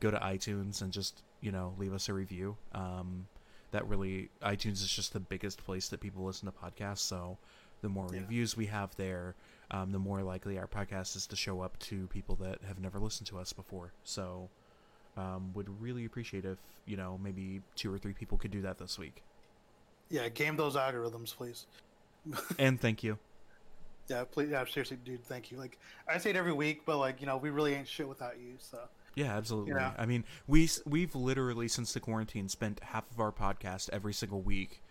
[0.00, 2.56] go to iTunes and just you know leave us a review.
[2.72, 3.26] Um,
[3.72, 6.98] that really iTunes is just the biggest place that people listen to podcasts.
[6.98, 7.38] So
[7.82, 8.20] the more Yeah.
[8.20, 9.34] reviews we have there,
[9.70, 12.98] um, the more likely our podcast is to show up to people that have never
[12.98, 13.92] listened to us before.
[14.02, 14.48] So
[15.16, 18.78] um, would really appreciate if you know maybe two or three people could do that
[18.78, 19.22] this week.
[20.08, 21.66] Yeah, game those algorithms, please.
[22.58, 23.18] And thank you.
[24.08, 24.50] Yeah, please.
[24.50, 25.58] Yeah, seriously, dude, thank you.
[25.58, 28.38] Like, I say it every week, but like, you know, we really ain't shit without
[28.38, 28.54] you.
[28.58, 28.78] So,
[29.14, 29.72] Yeah, absolutely.
[29.72, 29.92] Yeah.
[29.96, 34.40] I mean, we we've literally since the quarantine spent half of our podcast every single
[34.40, 34.82] week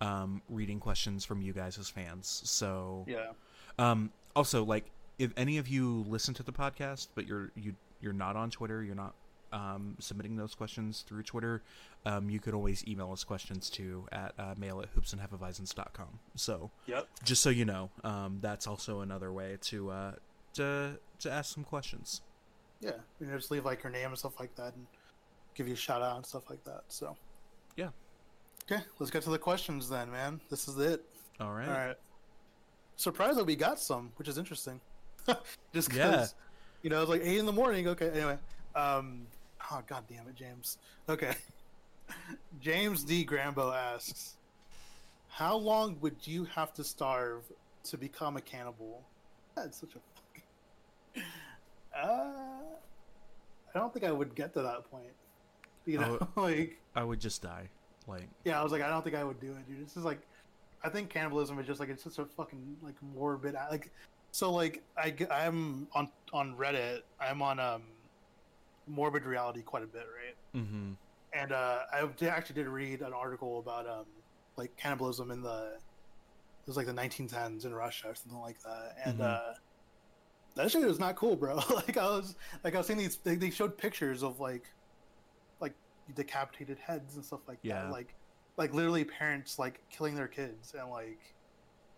[0.00, 2.42] um, reading questions from you guys as fans.
[2.44, 3.32] So yeah,
[3.78, 4.84] Um, also, like,
[5.18, 8.82] if any of you listen to the podcast, but you're you you're not on Twitter,
[8.82, 9.14] you're not
[9.52, 11.62] um, submitting those questions through Twitter,
[12.06, 16.18] um, you could always email us questions to at uh, mail at hoopsandhefeweizens.com.
[16.36, 17.08] So yep.
[17.24, 20.12] just so you know, um, that's also another way to uh,
[20.54, 22.22] to to ask some questions.
[22.80, 24.86] Yeah, you know, just leave like your name and stuff like that, and
[25.54, 26.82] give you a shout out and stuff like that.
[26.88, 27.16] So,
[27.76, 27.88] Yeah.
[28.70, 30.40] Okay, let's get to the questions then, man.
[30.50, 31.02] This is it.
[31.40, 31.68] All right.
[31.68, 31.96] All right.
[32.96, 34.80] Surprised that we got some, which is interesting.
[35.72, 36.26] Just because, Yeah.
[36.82, 37.88] you know, it's like eight in the morning.
[37.88, 38.38] Okay, anyway.
[38.74, 39.26] Um,
[39.70, 40.78] oh, god damn it, James.
[41.08, 41.34] Okay.
[42.60, 43.24] James D.
[43.24, 44.36] Grambo asks,
[45.28, 47.42] How long would you have to starve
[47.84, 49.02] to become a cannibal?
[49.54, 49.98] That's such a
[51.14, 51.28] fucking.
[51.96, 52.30] Uh,
[53.74, 55.12] I don't think I would get to that point.
[55.84, 57.68] You know, like I would just die.
[58.06, 59.84] Like, yeah, I was like, I don't think I would do it, dude.
[59.84, 60.20] This is like,
[60.82, 63.90] I think cannibalism is just like it's just a fucking like morbid like.
[64.30, 67.00] So like I I'm on on Reddit.
[67.20, 67.82] I'm on um,
[68.88, 70.62] morbid reality quite a bit, right?
[70.62, 70.92] mm-hmm.
[71.32, 74.06] and uh, I actually did read an article about um,
[74.56, 78.96] like cannibalism in the it was like the 1910s in Russia or something like that,
[79.04, 79.24] and Mhm.
[79.24, 79.54] uh,
[80.54, 81.56] that shit was not cool, bro.
[81.74, 84.64] like I was like I was seeing these they, they showed pictures of like
[85.60, 85.74] like
[86.14, 87.82] decapitated heads and stuff like Yeah.
[87.84, 88.14] that, like
[88.56, 91.34] like literally parents like killing their kids and like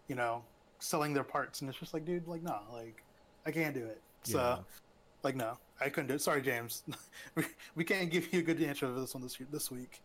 [0.09, 0.44] you know
[0.79, 3.03] selling their parts, and it's just like dude, like no, like
[3.46, 4.00] I can't do it.
[4.24, 4.38] So.
[4.38, 4.57] Yeah.
[5.22, 6.21] Like no, I couldn't do it.
[6.21, 6.83] Sorry, James.
[7.35, 10.03] we, we can't give you a good answer for this one this this week.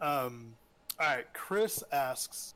[0.00, 0.54] Um,
[1.00, 2.54] all right, Chris asks.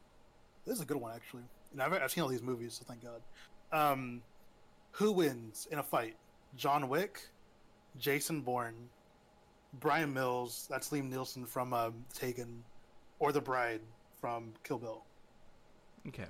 [0.64, 1.42] This is a good one actually.
[1.72, 3.20] And I've, I've seen all these movies, so thank God.
[3.72, 4.22] Um,
[4.92, 6.16] who wins in a fight?
[6.57, 7.20] John Wick,
[7.98, 8.88] Jason Bourne,
[9.81, 10.66] Brian Mills.
[10.70, 12.62] That's Liam Neeson from um, Taken,
[13.18, 13.81] or the Bride
[14.20, 15.03] from Kill Bill.
[16.09, 16.27] Okay.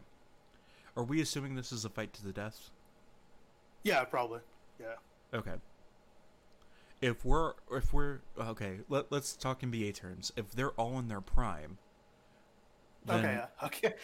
[0.96, 2.70] Are we assuming this is a fight to the death?
[3.82, 4.40] Yeah, probably.
[4.80, 4.94] Yeah.
[5.34, 5.54] Okay.
[7.02, 10.32] If we're if we're okay, let let's talk NBA terms.
[10.36, 11.78] If they're all in their prime,
[13.10, 13.42] okay.
[13.64, 13.94] Okay.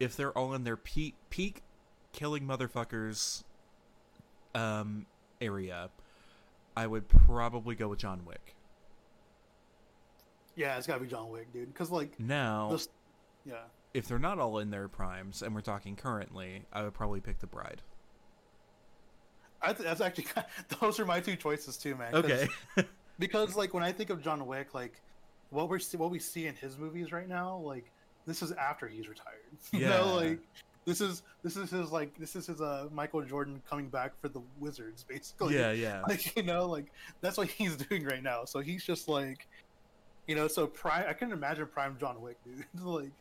[0.00, 1.62] if they're all in their peak peak
[2.12, 3.44] killing motherfuckers
[4.56, 5.06] um
[5.40, 5.90] area,
[6.76, 8.56] I would probably go with John Wick.
[10.56, 11.72] yeah, it's gotta be John Wick, dude.
[11.72, 12.88] Because like, Now, those,
[13.44, 13.62] yeah.
[13.92, 17.38] if they're not all in their primes and we're talking currently, I would probably pick
[17.40, 17.82] the bride.
[19.64, 20.26] I th- that's actually
[20.80, 22.14] those are my two choices too, man.
[22.14, 22.48] Okay.
[23.18, 25.00] Because like when I think of John Wick, like
[25.50, 27.90] what we're see- what we see in his movies right now, like
[28.26, 29.38] this is after he's retired.
[29.72, 29.88] You Yeah.
[29.98, 30.40] know, like
[30.84, 34.28] this is this is his like this is his uh Michael Jordan coming back for
[34.28, 35.54] the Wizards, basically.
[35.54, 36.02] yeah, yeah.
[36.08, 36.86] Like you know, like
[37.20, 38.44] that's what he's doing right now.
[38.46, 39.46] So he's just like,
[40.26, 41.04] you know, so prime.
[41.08, 42.64] I can imagine prime John Wick, dude.
[42.84, 43.12] like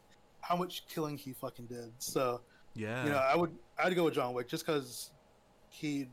[0.42, 1.92] how much killing he fucking did.
[2.00, 2.42] So
[2.74, 3.04] Yeah.
[3.06, 5.12] you know, I would I'd go with John Wick just because
[5.70, 6.08] he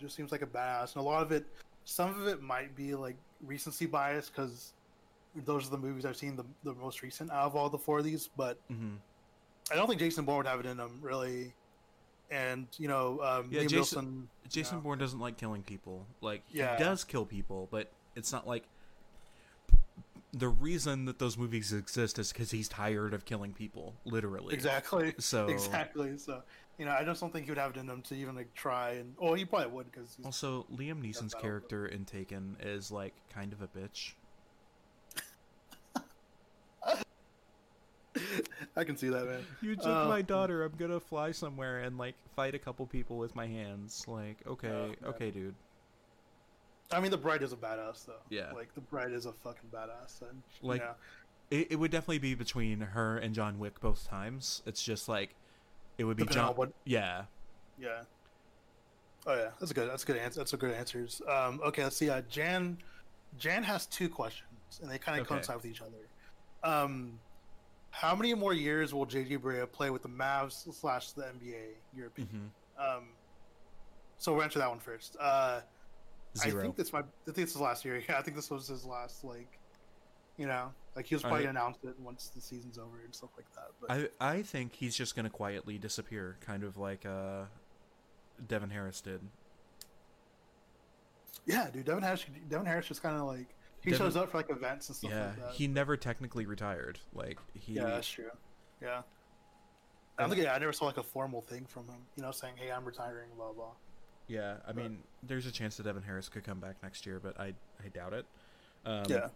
[0.00, 1.46] just seems like a badass, and a lot of it,
[1.84, 4.72] some of it might be like recency bias because
[5.44, 7.98] those are the movies I've seen the, the most recent out of all the four
[7.98, 8.28] of these.
[8.36, 8.94] But hmm
[9.70, 11.52] I don't think Jason Bourne would have it in him really,
[12.30, 14.28] and you know, um, Yeah, Liam Jason- Wilson.
[14.48, 14.82] Jason yeah.
[14.82, 16.06] Bourne doesn't like killing people.
[16.20, 16.76] Like Yeah.
[16.76, 18.64] he does kill people, but it's not like
[20.36, 24.54] the reason that those movies exist is because he's tired of killing people, literally.
[24.54, 25.14] Exactly.
[25.18, 26.18] So Exactly.
[26.18, 26.42] So
[26.78, 28.52] you know, I just don't think he would have it in him to even like
[28.54, 29.14] try and.
[29.20, 33.62] Oh, he probably would because also Liam Neeson's character in Taken is like kind of
[33.62, 34.12] a bitch.
[38.76, 39.40] I can see that, man.
[39.62, 40.64] You took Uh, my daughter.
[40.64, 44.04] I'm gonna fly somewhere and like fight a couple people with my hands.
[44.06, 45.54] Like, okay, Oh, okay, dude.
[46.92, 48.14] I mean, the bride is a badass though.
[48.30, 48.52] Yeah.
[48.52, 50.82] Like the bride is a fucking badass, and Like.
[51.48, 54.62] It, it would definitely be between her and John Wick both times.
[54.66, 55.36] It's just like
[55.96, 56.56] it would be Depending John.
[56.56, 57.26] what- Yeah,
[57.78, 58.02] Yeah.
[59.28, 59.88] Oh yeah, that's a good.
[59.88, 60.40] That's a good answer.
[60.40, 61.22] That's a good answers.
[61.28, 62.10] Um, okay, let's see.
[62.10, 62.78] Uh, Jan,
[63.38, 64.48] Jan has two questions,
[64.82, 65.34] and they kind of Okay.
[65.34, 65.92] coincide with each other.
[66.64, 67.18] Um,
[67.90, 71.74] how many more years will JJ Barea play with the Mavs slash the NBA?
[71.96, 72.26] European.
[72.28, 72.50] opinion.
[72.76, 73.08] hmm Um,
[74.18, 75.16] so we'll answer that one first.
[75.20, 75.60] Uh,
[76.36, 76.60] zero.
[76.60, 77.04] I think this might.
[77.04, 78.02] I think this is last year.
[78.08, 79.24] Yeah, I think this was his last.
[79.24, 79.58] Like,
[80.36, 81.50] you know, like he was probably right.
[81.50, 83.70] announced it once the season's over and stuff like that.
[83.80, 87.44] But I I think he's just gonna quietly disappear, kind of like uh,
[88.46, 89.20] Devin Harris did.
[91.46, 92.24] yeah, dude, Devin Harris.
[92.48, 95.10] Devin Harris just kind of like he Devin- shows up for like events and stuff
[95.10, 95.52] yeah, like that.
[95.52, 96.98] he never technically retired.
[97.14, 97.74] Like he.
[97.74, 98.30] Yeah, that's true.
[98.82, 99.02] Yeah.
[100.18, 102.30] I don't think yeah, I never saw like a formal thing from him, you know,
[102.30, 103.72] saying, "Hey, I'm retiring," blah blah.
[104.28, 107.20] Yeah, I But- mean, there's a chance that Devin Harris could come back next year,
[107.20, 108.26] but I I doubt it.
[108.84, 109.28] Um, yeah,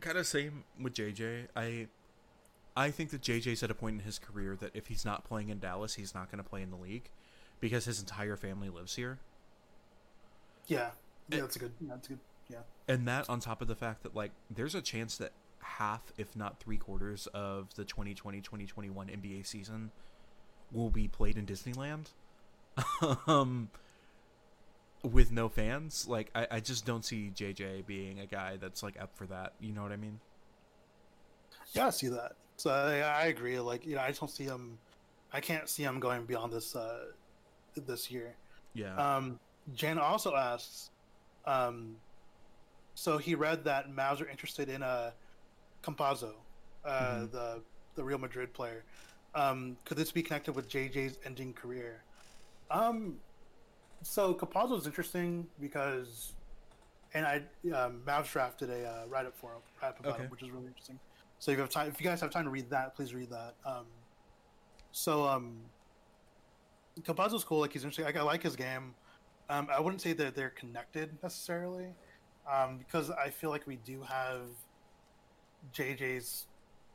[0.00, 1.48] kind of same with JJ.
[1.56, 1.88] I
[2.76, 5.48] I think that JJ's at a point in his career that if he's not playing
[5.50, 7.08] in Dallas, he's not going to play in the league
[7.60, 9.18] because his entire family lives here.
[10.66, 10.90] yeah,
[11.28, 11.40] yeah.
[11.40, 11.72] That's a good.
[11.80, 12.18] That's good.
[12.48, 12.58] Yeah,
[12.88, 16.36] And that on top of the fact that like there's a chance that half if
[16.36, 19.90] not 3 quarters of the 2020-2021 NBA season
[20.70, 22.08] will be played in Disneyland.
[23.26, 23.68] um
[25.02, 29.00] with no fans, like I, I just don't see JJ being a guy that's like
[29.00, 29.52] up for that.
[29.60, 30.20] You know what I mean?
[31.72, 32.32] yeah, I see that.
[32.56, 33.58] So I, I agree.
[33.58, 34.78] Like, you know, I just don't see him.
[35.32, 37.06] I can't see him going beyond this uh
[37.76, 38.34] this year.
[38.74, 38.94] Yeah.
[38.96, 39.38] Um,
[39.74, 40.90] Jan also asks,
[41.46, 41.96] um,
[42.94, 45.10] so he read that Mavs are interested in uh,
[45.82, 46.34] Campazzo,
[46.84, 47.30] uh, Mhm.
[47.32, 47.62] the
[47.94, 48.84] the Real Madrid player.
[49.34, 52.02] Um, could this be connected with JJ's ending career?
[52.74, 53.14] Um,
[54.02, 56.34] so Campazzo is interesting because,
[57.14, 57.36] and I
[57.72, 60.22] um, Mavs Draft did a uh, write up for him, write up about Okay.
[60.24, 60.98] him, which is really interesting.
[61.38, 63.30] So if you have time, if you guys have time to read that, please read
[63.30, 63.54] that.
[63.64, 63.86] Um,
[64.92, 65.56] so um,
[67.02, 67.60] Campazzo's cool.
[67.60, 68.04] Like he's interesting.
[68.04, 68.94] Like, I like his game.
[69.48, 71.88] Um, I wouldn't say that they're connected necessarily,
[72.50, 74.48] um, because I feel like we do have
[75.72, 76.46] JJ's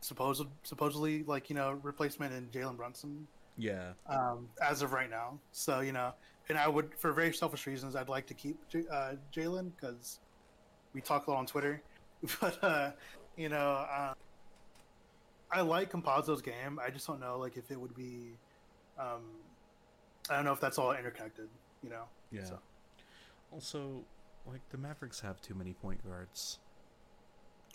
[0.02, 3.28] supposed supposedly like you know replacement in Jalen Brunson
[3.60, 3.92] Yeah.
[4.08, 5.38] um, as of right now.
[5.52, 6.14] So you know,
[6.50, 10.20] and I would, for very selfish reasons, I'd like to keep J- uh, Jalen because
[10.94, 11.82] we talk a lot on Twitter.
[12.42, 12.92] But uh,
[13.38, 14.14] you know, uh,
[15.52, 16.80] I like Campazzo's game.
[16.86, 18.32] I just don't know like if it would be.
[19.00, 19.22] Um,
[20.30, 21.48] I don't know if that's all interconnected.
[21.84, 22.04] You know.
[22.32, 22.44] Yeah.
[22.46, 22.60] So.
[23.52, 24.04] Also,
[24.46, 26.60] like the Mavericks have too many point guards.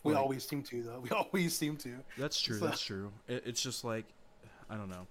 [0.05, 1.01] We Like- always seem to though.
[1.03, 1.97] We always seem to.
[2.18, 2.59] That's true.
[2.59, 3.11] So- That's true.
[3.26, 4.05] It, it's just like,
[4.70, 5.07] I don't know.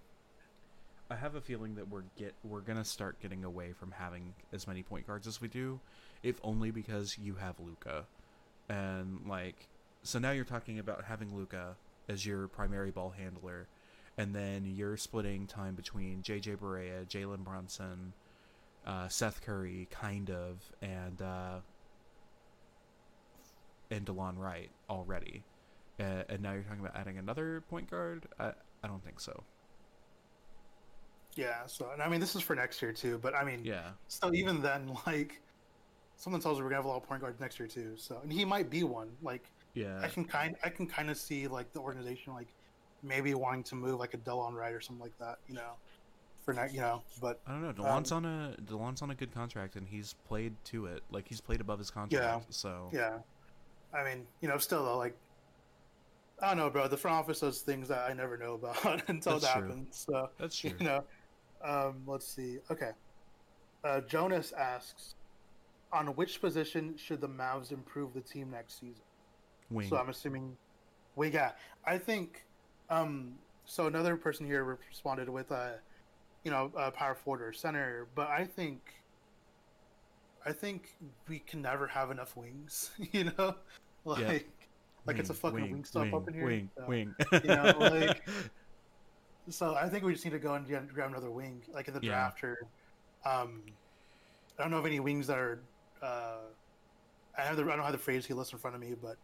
[1.14, 4.68] I have a feeling that we're get we're gonna start getting away from having as
[4.68, 5.80] many point guards as we do,
[6.24, 8.06] if only because you have Luka,
[8.68, 9.68] and like,
[10.02, 11.76] so now you're talking about having Luka
[12.10, 13.68] as your primary ball handler,
[14.18, 18.14] and then you're splitting time between JJ Barea, Jalen Brunson,
[18.88, 21.60] uh, Seth Curry, kind of, and uh,
[23.92, 25.44] and Delon Wright already.
[26.00, 28.26] Uh, and now you're talking about adding another point guard?
[28.40, 28.54] I,
[28.84, 29.44] I don't think so.
[31.36, 31.66] Yeah.
[31.66, 33.20] So, and I mean, this is for next year too.
[33.22, 33.90] But I mean, Yeah.
[34.08, 35.42] So even then, like,
[36.18, 37.94] someone tells me we're gonna have a lot of point guards next year too.
[37.96, 39.10] So, and he might be one.
[39.22, 40.00] Like, Yeah.
[40.02, 42.48] I can kind, I can kind of see like the organization like
[43.02, 45.40] maybe wanting to move like a Delon Wright or something like that.
[45.48, 45.74] You know,
[46.46, 47.02] for now, you know.
[47.22, 47.70] But I don't know.
[47.70, 51.04] Um, Delon's on a Delon's on a good contract, and he's played to it.
[51.12, 52.12] Like he's played above his contract.
[52.24, 52.40] Yeah.
[52.50, 53.18] So yeah,
[53.94, 55.16] I mean, you know, still though, like,
[56.42, 56.88] I don't know, bro.
[56.88, 59.68] The front office does things that I never know about until That's it true.
[59.68, 60.06] happens.
[60.08, 60.72] So that's true.
[60.80, 61.04] you know,
[61.64, 62.60] um, let's see.
[62.72, 62.92] Okay,
[63.84, 65.16] uh, Jonas asks,
[65.92, 69.04] on which position should the Mavs improve the team next season?
[69.70, 69.88] Wing.
[69.88, 70.56] So I'm assuming
[71.16, 71.58] we got.
[71.86, 72.46] I think.
[72.90, 73.34] Um.
[73.66, 75.76] So another person here responded with a,
[76.44, 78.82] you know, a power forward or center, but I think.
[80.46, 80.98] I think
[81.30, 82.92] we can never have enough wings.
[83.14, 83.56] You know,
[84.04, 84.40] like Yeah.
[85.06, 86.46] like it's a fucking wing, wing stop wing, up in here.
[86.46, 87.16] Wing, So- wing.
[87.32, 88.28] you know, like-
[89.50, 91.94] So I think we just need to go and get, grab another wing, like in
[91.94, 92.32] the Yeah.
[92.32, 92.58] draft or.
[93.26, 93.78] Um,
[94.60, 95.70] I don't know of any wings that are.
[96.02, 96.52] Uh,
[97.38, 99.18] I have the I don't have the phrase he list in front of me, but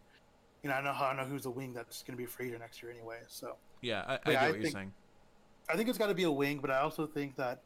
[0.62, 2.46] you know I know how I know who's the wing that's going to be free
[2.48, 3.22] agent next year anyway.
[3.28, 4.92] So yeah, I, I Yeah, get I what you're saying.
[5.68, 7.60] I think it's got to be a wing, but I also think that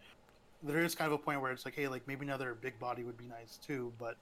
[0.62, 3.05] there is kind of a point where it's like, hey, like maybe another big body
[3.05, 3.94] would be nice too.
[3.98, 4.16] But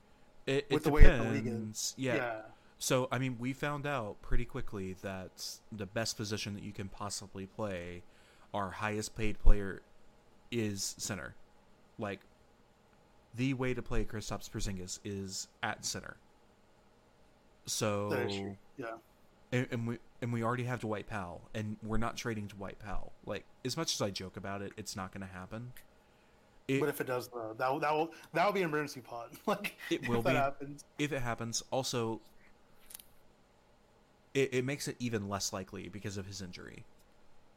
[0.47, 1.95] It, it with the way the league is.
[1.97, 2.17] Yeah.
[2.17, 2.43] yeah,
[2.79, 6.89] So I mean, we found out pretty quickly that the best position that you can
[6.89, 8.03] possibly play,
[8.55, 9.83] our highest paid player,
[10.51, 11.35] is center.
[11.99, 12.21] Like,
[13.35, 16.17] the way to play Kristaps Porzingis is at center.
[17.67, 18.57] So that is true.
[18.77, 18.87] Yeah,
[19.53, 23.13] and, and we and we already have Dwight Powell, and we're not trading Dwight Powell.
[23.25, 25.73] Like as much as I joke about it, it's not going to happen.
[26.69, 29.01] It, but if it does, though, that will that will that will be an emergency
[29.01, 29.31] pod.
[29.47, 30.37] like It if will that be.
[30.37, 30.85] happens.
[30.99, 32.21] if it happens, also
[34.35, 36.85] it, it makes it even less likely because of his injury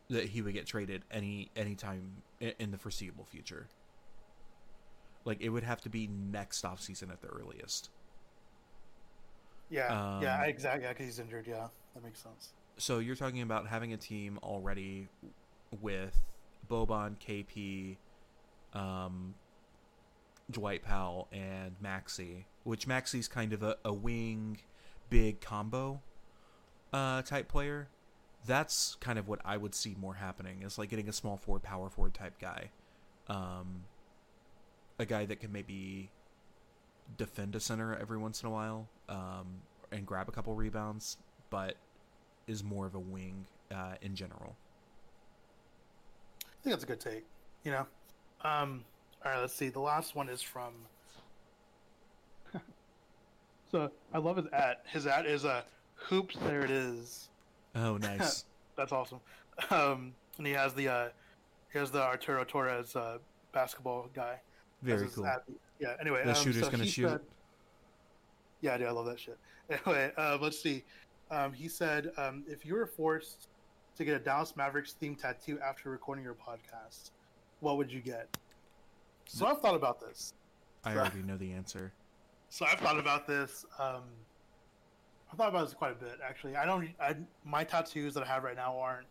[0.09, 3.67] that he would get traded any anytime in the foreseeable future.
[5.23, 7.89] Like it would have to be next off season at the earliest.
[9.69, 10.83] Yeah, yeah, Um, exactly.
[10.83, 11.47] Yeah, because he's injured.
[11.47, 12.53] Yeah, that makes sense.
[12.77, 15.07] So you're talking about having a team already
[15.81, 16.15] with
[16.69, 17.97] Boban, KP,
[18.77, 19.33] um,
[20.51, 24.59] Dwight Powell, and Maxi, which Maxi's kind of a, a wing,
[25.09, 26.01] big combo
[26.93, 27.87] uh, type player.
[28.45, 31.63] That's kind of what I would see more happening is like getting a small forward,
[31.63, 32.69] power forward type guy,
[33.27, 33.83] um,
[34.99, 36.09] a guy that can maybe
[37.17, 41.17] defend a center every once in a while um, and grab a couple rebounds,
[41.49, 41.75] but
[42.47, 44.55] is more of a wing uh, in general.
[46.43, 47.25] I think that's a good take.
[47.63, 47.87] You know,
[48.43, 48.83] um,
[49.23, 49.41] all right.
[49.41, 49.69] Let's see.
[49.69, 50.73] The last one is from.
[53.71, 54.83] so I love his at.
[54.87, 55.63] His at is a
[55.95, 56.35] hoops.
[56.43, 57.29] There it is.
[57.75, 58.45] Oh, nice.
[58.77, 59.19] That's awesome.
[59.69, 61.09] Um, and he has the uh,
[61.71, 63.17] he has the Arturo Torres uh,
[63.53, 64.39] basketball guy.
[64.81, 65.25] Very cool.
[65.25, 65.43] at.
[65.79, 65.95] Yeah.
[65.99, 67.09] Anyway, The um, shooter's so gonna shoot.
[67.09, 67.19] said-
[68.61, 69.37] yeah, dude, I love that shit.
[69.69, 70.83] Anyway, uh, let's see.
[71.31, 73.47] Um, he said, um, if you were forced
[73.97, 77.09] to get a Dallas Mavericks theme tattoo after recording your podcast,
[77.61, 78.27] what would you get?
[79.27, 80.33] So I've thought about this.
[80.83, 81.91] I already know the answer.
[82.49, 83.65] So I've thought about this.
[83.79, 84.03] Um,
[85.35, 86.55] I've thought about this quite a bit, actually.
[86.55, 86.87] I don't.
[86.97, 87.13] I,
[87.43, 89.07] my tattoos that I have right now aren't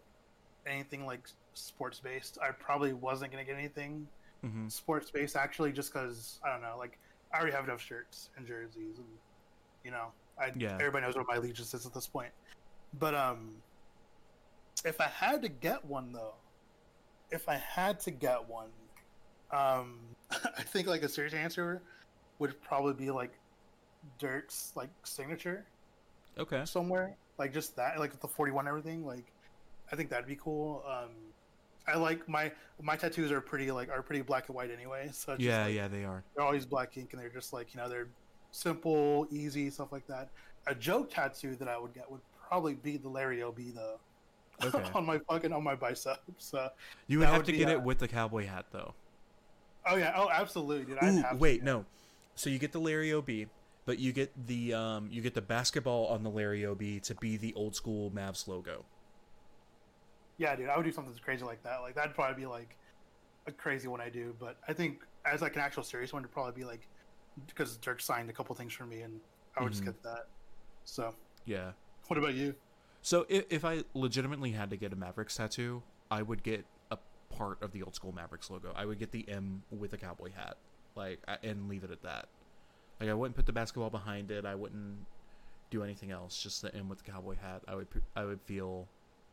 [0.66, 2.38] anything like sports based.
[2.42, 4.06] I probably wasn't gonna get anything
[4.42, 6.76] hmm sports based actually, just because I don't know.
[6.78, 6.98] Like
[7.34, 9.06] I already have enough shirts and jerseys, and
[9.84, 10.78] you know, I Yeah.
[10.80, 12.32] everybody knows what my allegiance is at this point.
[12.98, 13.56] But um,
[14.86, 16.36] if I had to get one though,
[17.32, 18.70] if I had to get one,
[19.52, 21.82] um, I think like a serious answer
[22.38, 23.32] would probably be like
[24.18, 25.66] Dirk's like signature
[26.38, 26.64] Okay.
[26.64, 29.04] somewhere, like just that, like the forty one everything.
[29.06, 29.24] Like,
[29.92, 30.82] I think that'd be cool.
[30.88, 31.10] Um,
[31.86, 32.50] I like my
[32.82, 35.10] my tattoos are pretty like are pretty black and white anyway.
[35.12, 36.22] So Yeah, like, yeah, they are.
[36.34, 38.08] they're always black ink and they're just like you know they're
[38.52, 40.28] simple, easy stuff like that.
[40.66, 43.98] A joke tattoo that I would get would probably be the Larry OB though.
[44.64, 44.84] Okay.
[44.94, 46.20] on my fucking on my bicep.
[46.38, 46.68] So
[47.08, 48.94] You would have would to get uh, it with the cowboy hat, though.
[49.84, 51.02] oh yeah, oh absolutely, dude.
[51.02, 51.84] Ooh, wait, no.
[52.36, 53.28] So you get the Larry Ob,
[53.86, 57.36] but you get the um, you get the basketball on the Larry Ob to be
[57.36, 58.84] the old school Mavs logo.
[60.38, 61.80] Yeah, dude, I would do something crazy like that.
[61.82, 62.76] Like that'd probably be like
[63.46, 64.34] a crazy one I do.
[64.38, 66.88] But I think as like an actual serious one, it'd probably be like
[67.46, 69.20] because Dirk signed a couple things for me, and
[69.56, 69.72] I would Mhm.
[69.72, 70.26] just get that.
[70.84, 71.14] So,
[71.44, 71.72] Yeah.
[72.06, 72.54] what about you?
[73.02, 76.98] So if, if I legitimately had to get a Mavericks tattoo, I would get a
[77.30, 78.72] part of the old school Mavericks logo.
[78.74, 80.56] I would get the M with a cowboy hat,
[80.94, 82.28] like, and leave it at that.
[83.00, 84.44] Like, I wouldn't put the basketball behind it.
[84.44, 85.04] I wouldn't
[85.70, 86.40] do anything else.
[86.40, 87.62] Just the M with the cowboy hat.
[87.66, 88.86] I would, I would feel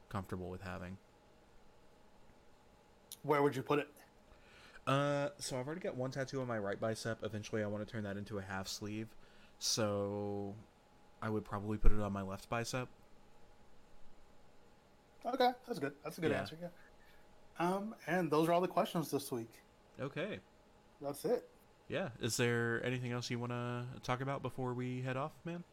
[0.10, 0.98] comfortable with having.
[3.24, 3.88] Where would you put it?
[4.88, 7.20] Uh, so I've already got one tattoo on my right bicep.
[7.24, 9.08] Eventually, I want to turn that into a half sleeve.
[9.60, 10.56] So,
[11.22, 12.88] I would probably put it on my left bicep.
[15.24, 15.94] Okay, that's good.
[16.04, 16.40] That's a good Yeah.
[16.40, 16.58] answer.
[16.60, 16.70] Yeah.
[17.60, 19.52] Um, and those are all the questions this week.
[20.00, 20.40] Okay.
[21.00, 21.48] That's it.
[21.92, 22.10] Yeah.
[22.22, 25.64] Is there anything else you want to talk about before we head off, man?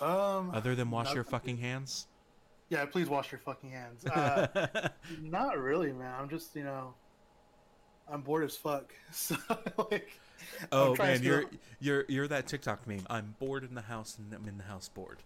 [0.00, 2.06] Um, Other than wash your fucking hands?
[2.68, 4.04] yeah, please wash your fucking hands.
[4.12, 4.88] Uh,
[5.22, 6.12] not really, man.
[6.18, 6.94] I'm just you know,
[8.10, 8.92] I'm bored as fuck.
[9.12, 9.36] So
[9.90, 10.10] like,
[10.72, 13.06] oh man, you're steal- you're you're that TikTok meme.
[13.08, 15.18] I'm bored in the house and I'm in the house bored.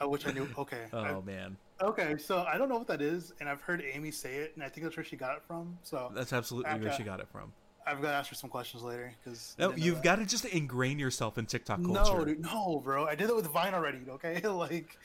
[0.00, 0.48] I wish I knew.
[0.58, 0.84] Okay.
[0.92, 4.10] I- Oh man, Okay, so I don't know what that is, and I've heard Amy
[4.10, 5.78] say it, and I think that's where she got it from.
[5.82, 7.52] So that's absolutely where she got it from.
[7.86, 10.98] I've got to ask her some questions later because No, you've got to just ingrain
[10.98, 12.24] yourself in TikTok no, culture.
[12.26, 13.06] dude, no, bro.
[13.06, 14.00] I did that with Vine already.
[14.08, 14.98] Okay, like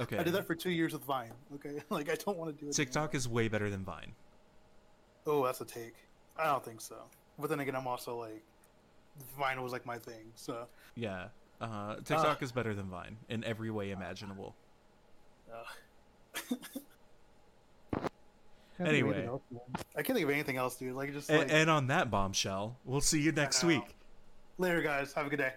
[0.00, 1.32] okay, I did that for two years with Vine.
[1.56, 2.74] Okay, like I don't want to do it.
[2.74, 4.12] TikTok is way better than Vine.
[5.26, 5.94] Oh, that's a take.
[6.38, 6.96] I don't think so.
[7.38, 8.42] But then again, I'm also like
[9.38, 10.32] Vine was like my thing.
[10.34, 11.28] So Yeah,
[11.60, 12.44] uh, TikTok Ah.
[12.44, 14.54] is better than Vine in every way imaginable.
[15.52, 16.44] uh,
[18.86, 19.28] Anyway.
[19.96, 20.94] I can't think of anything else, dude.
[20.94, 23.82] Like just like and on that bombshell, we'll see you next week.
[24.58, 25.12] later, guys.
[25.14, 25.52] Have a good day.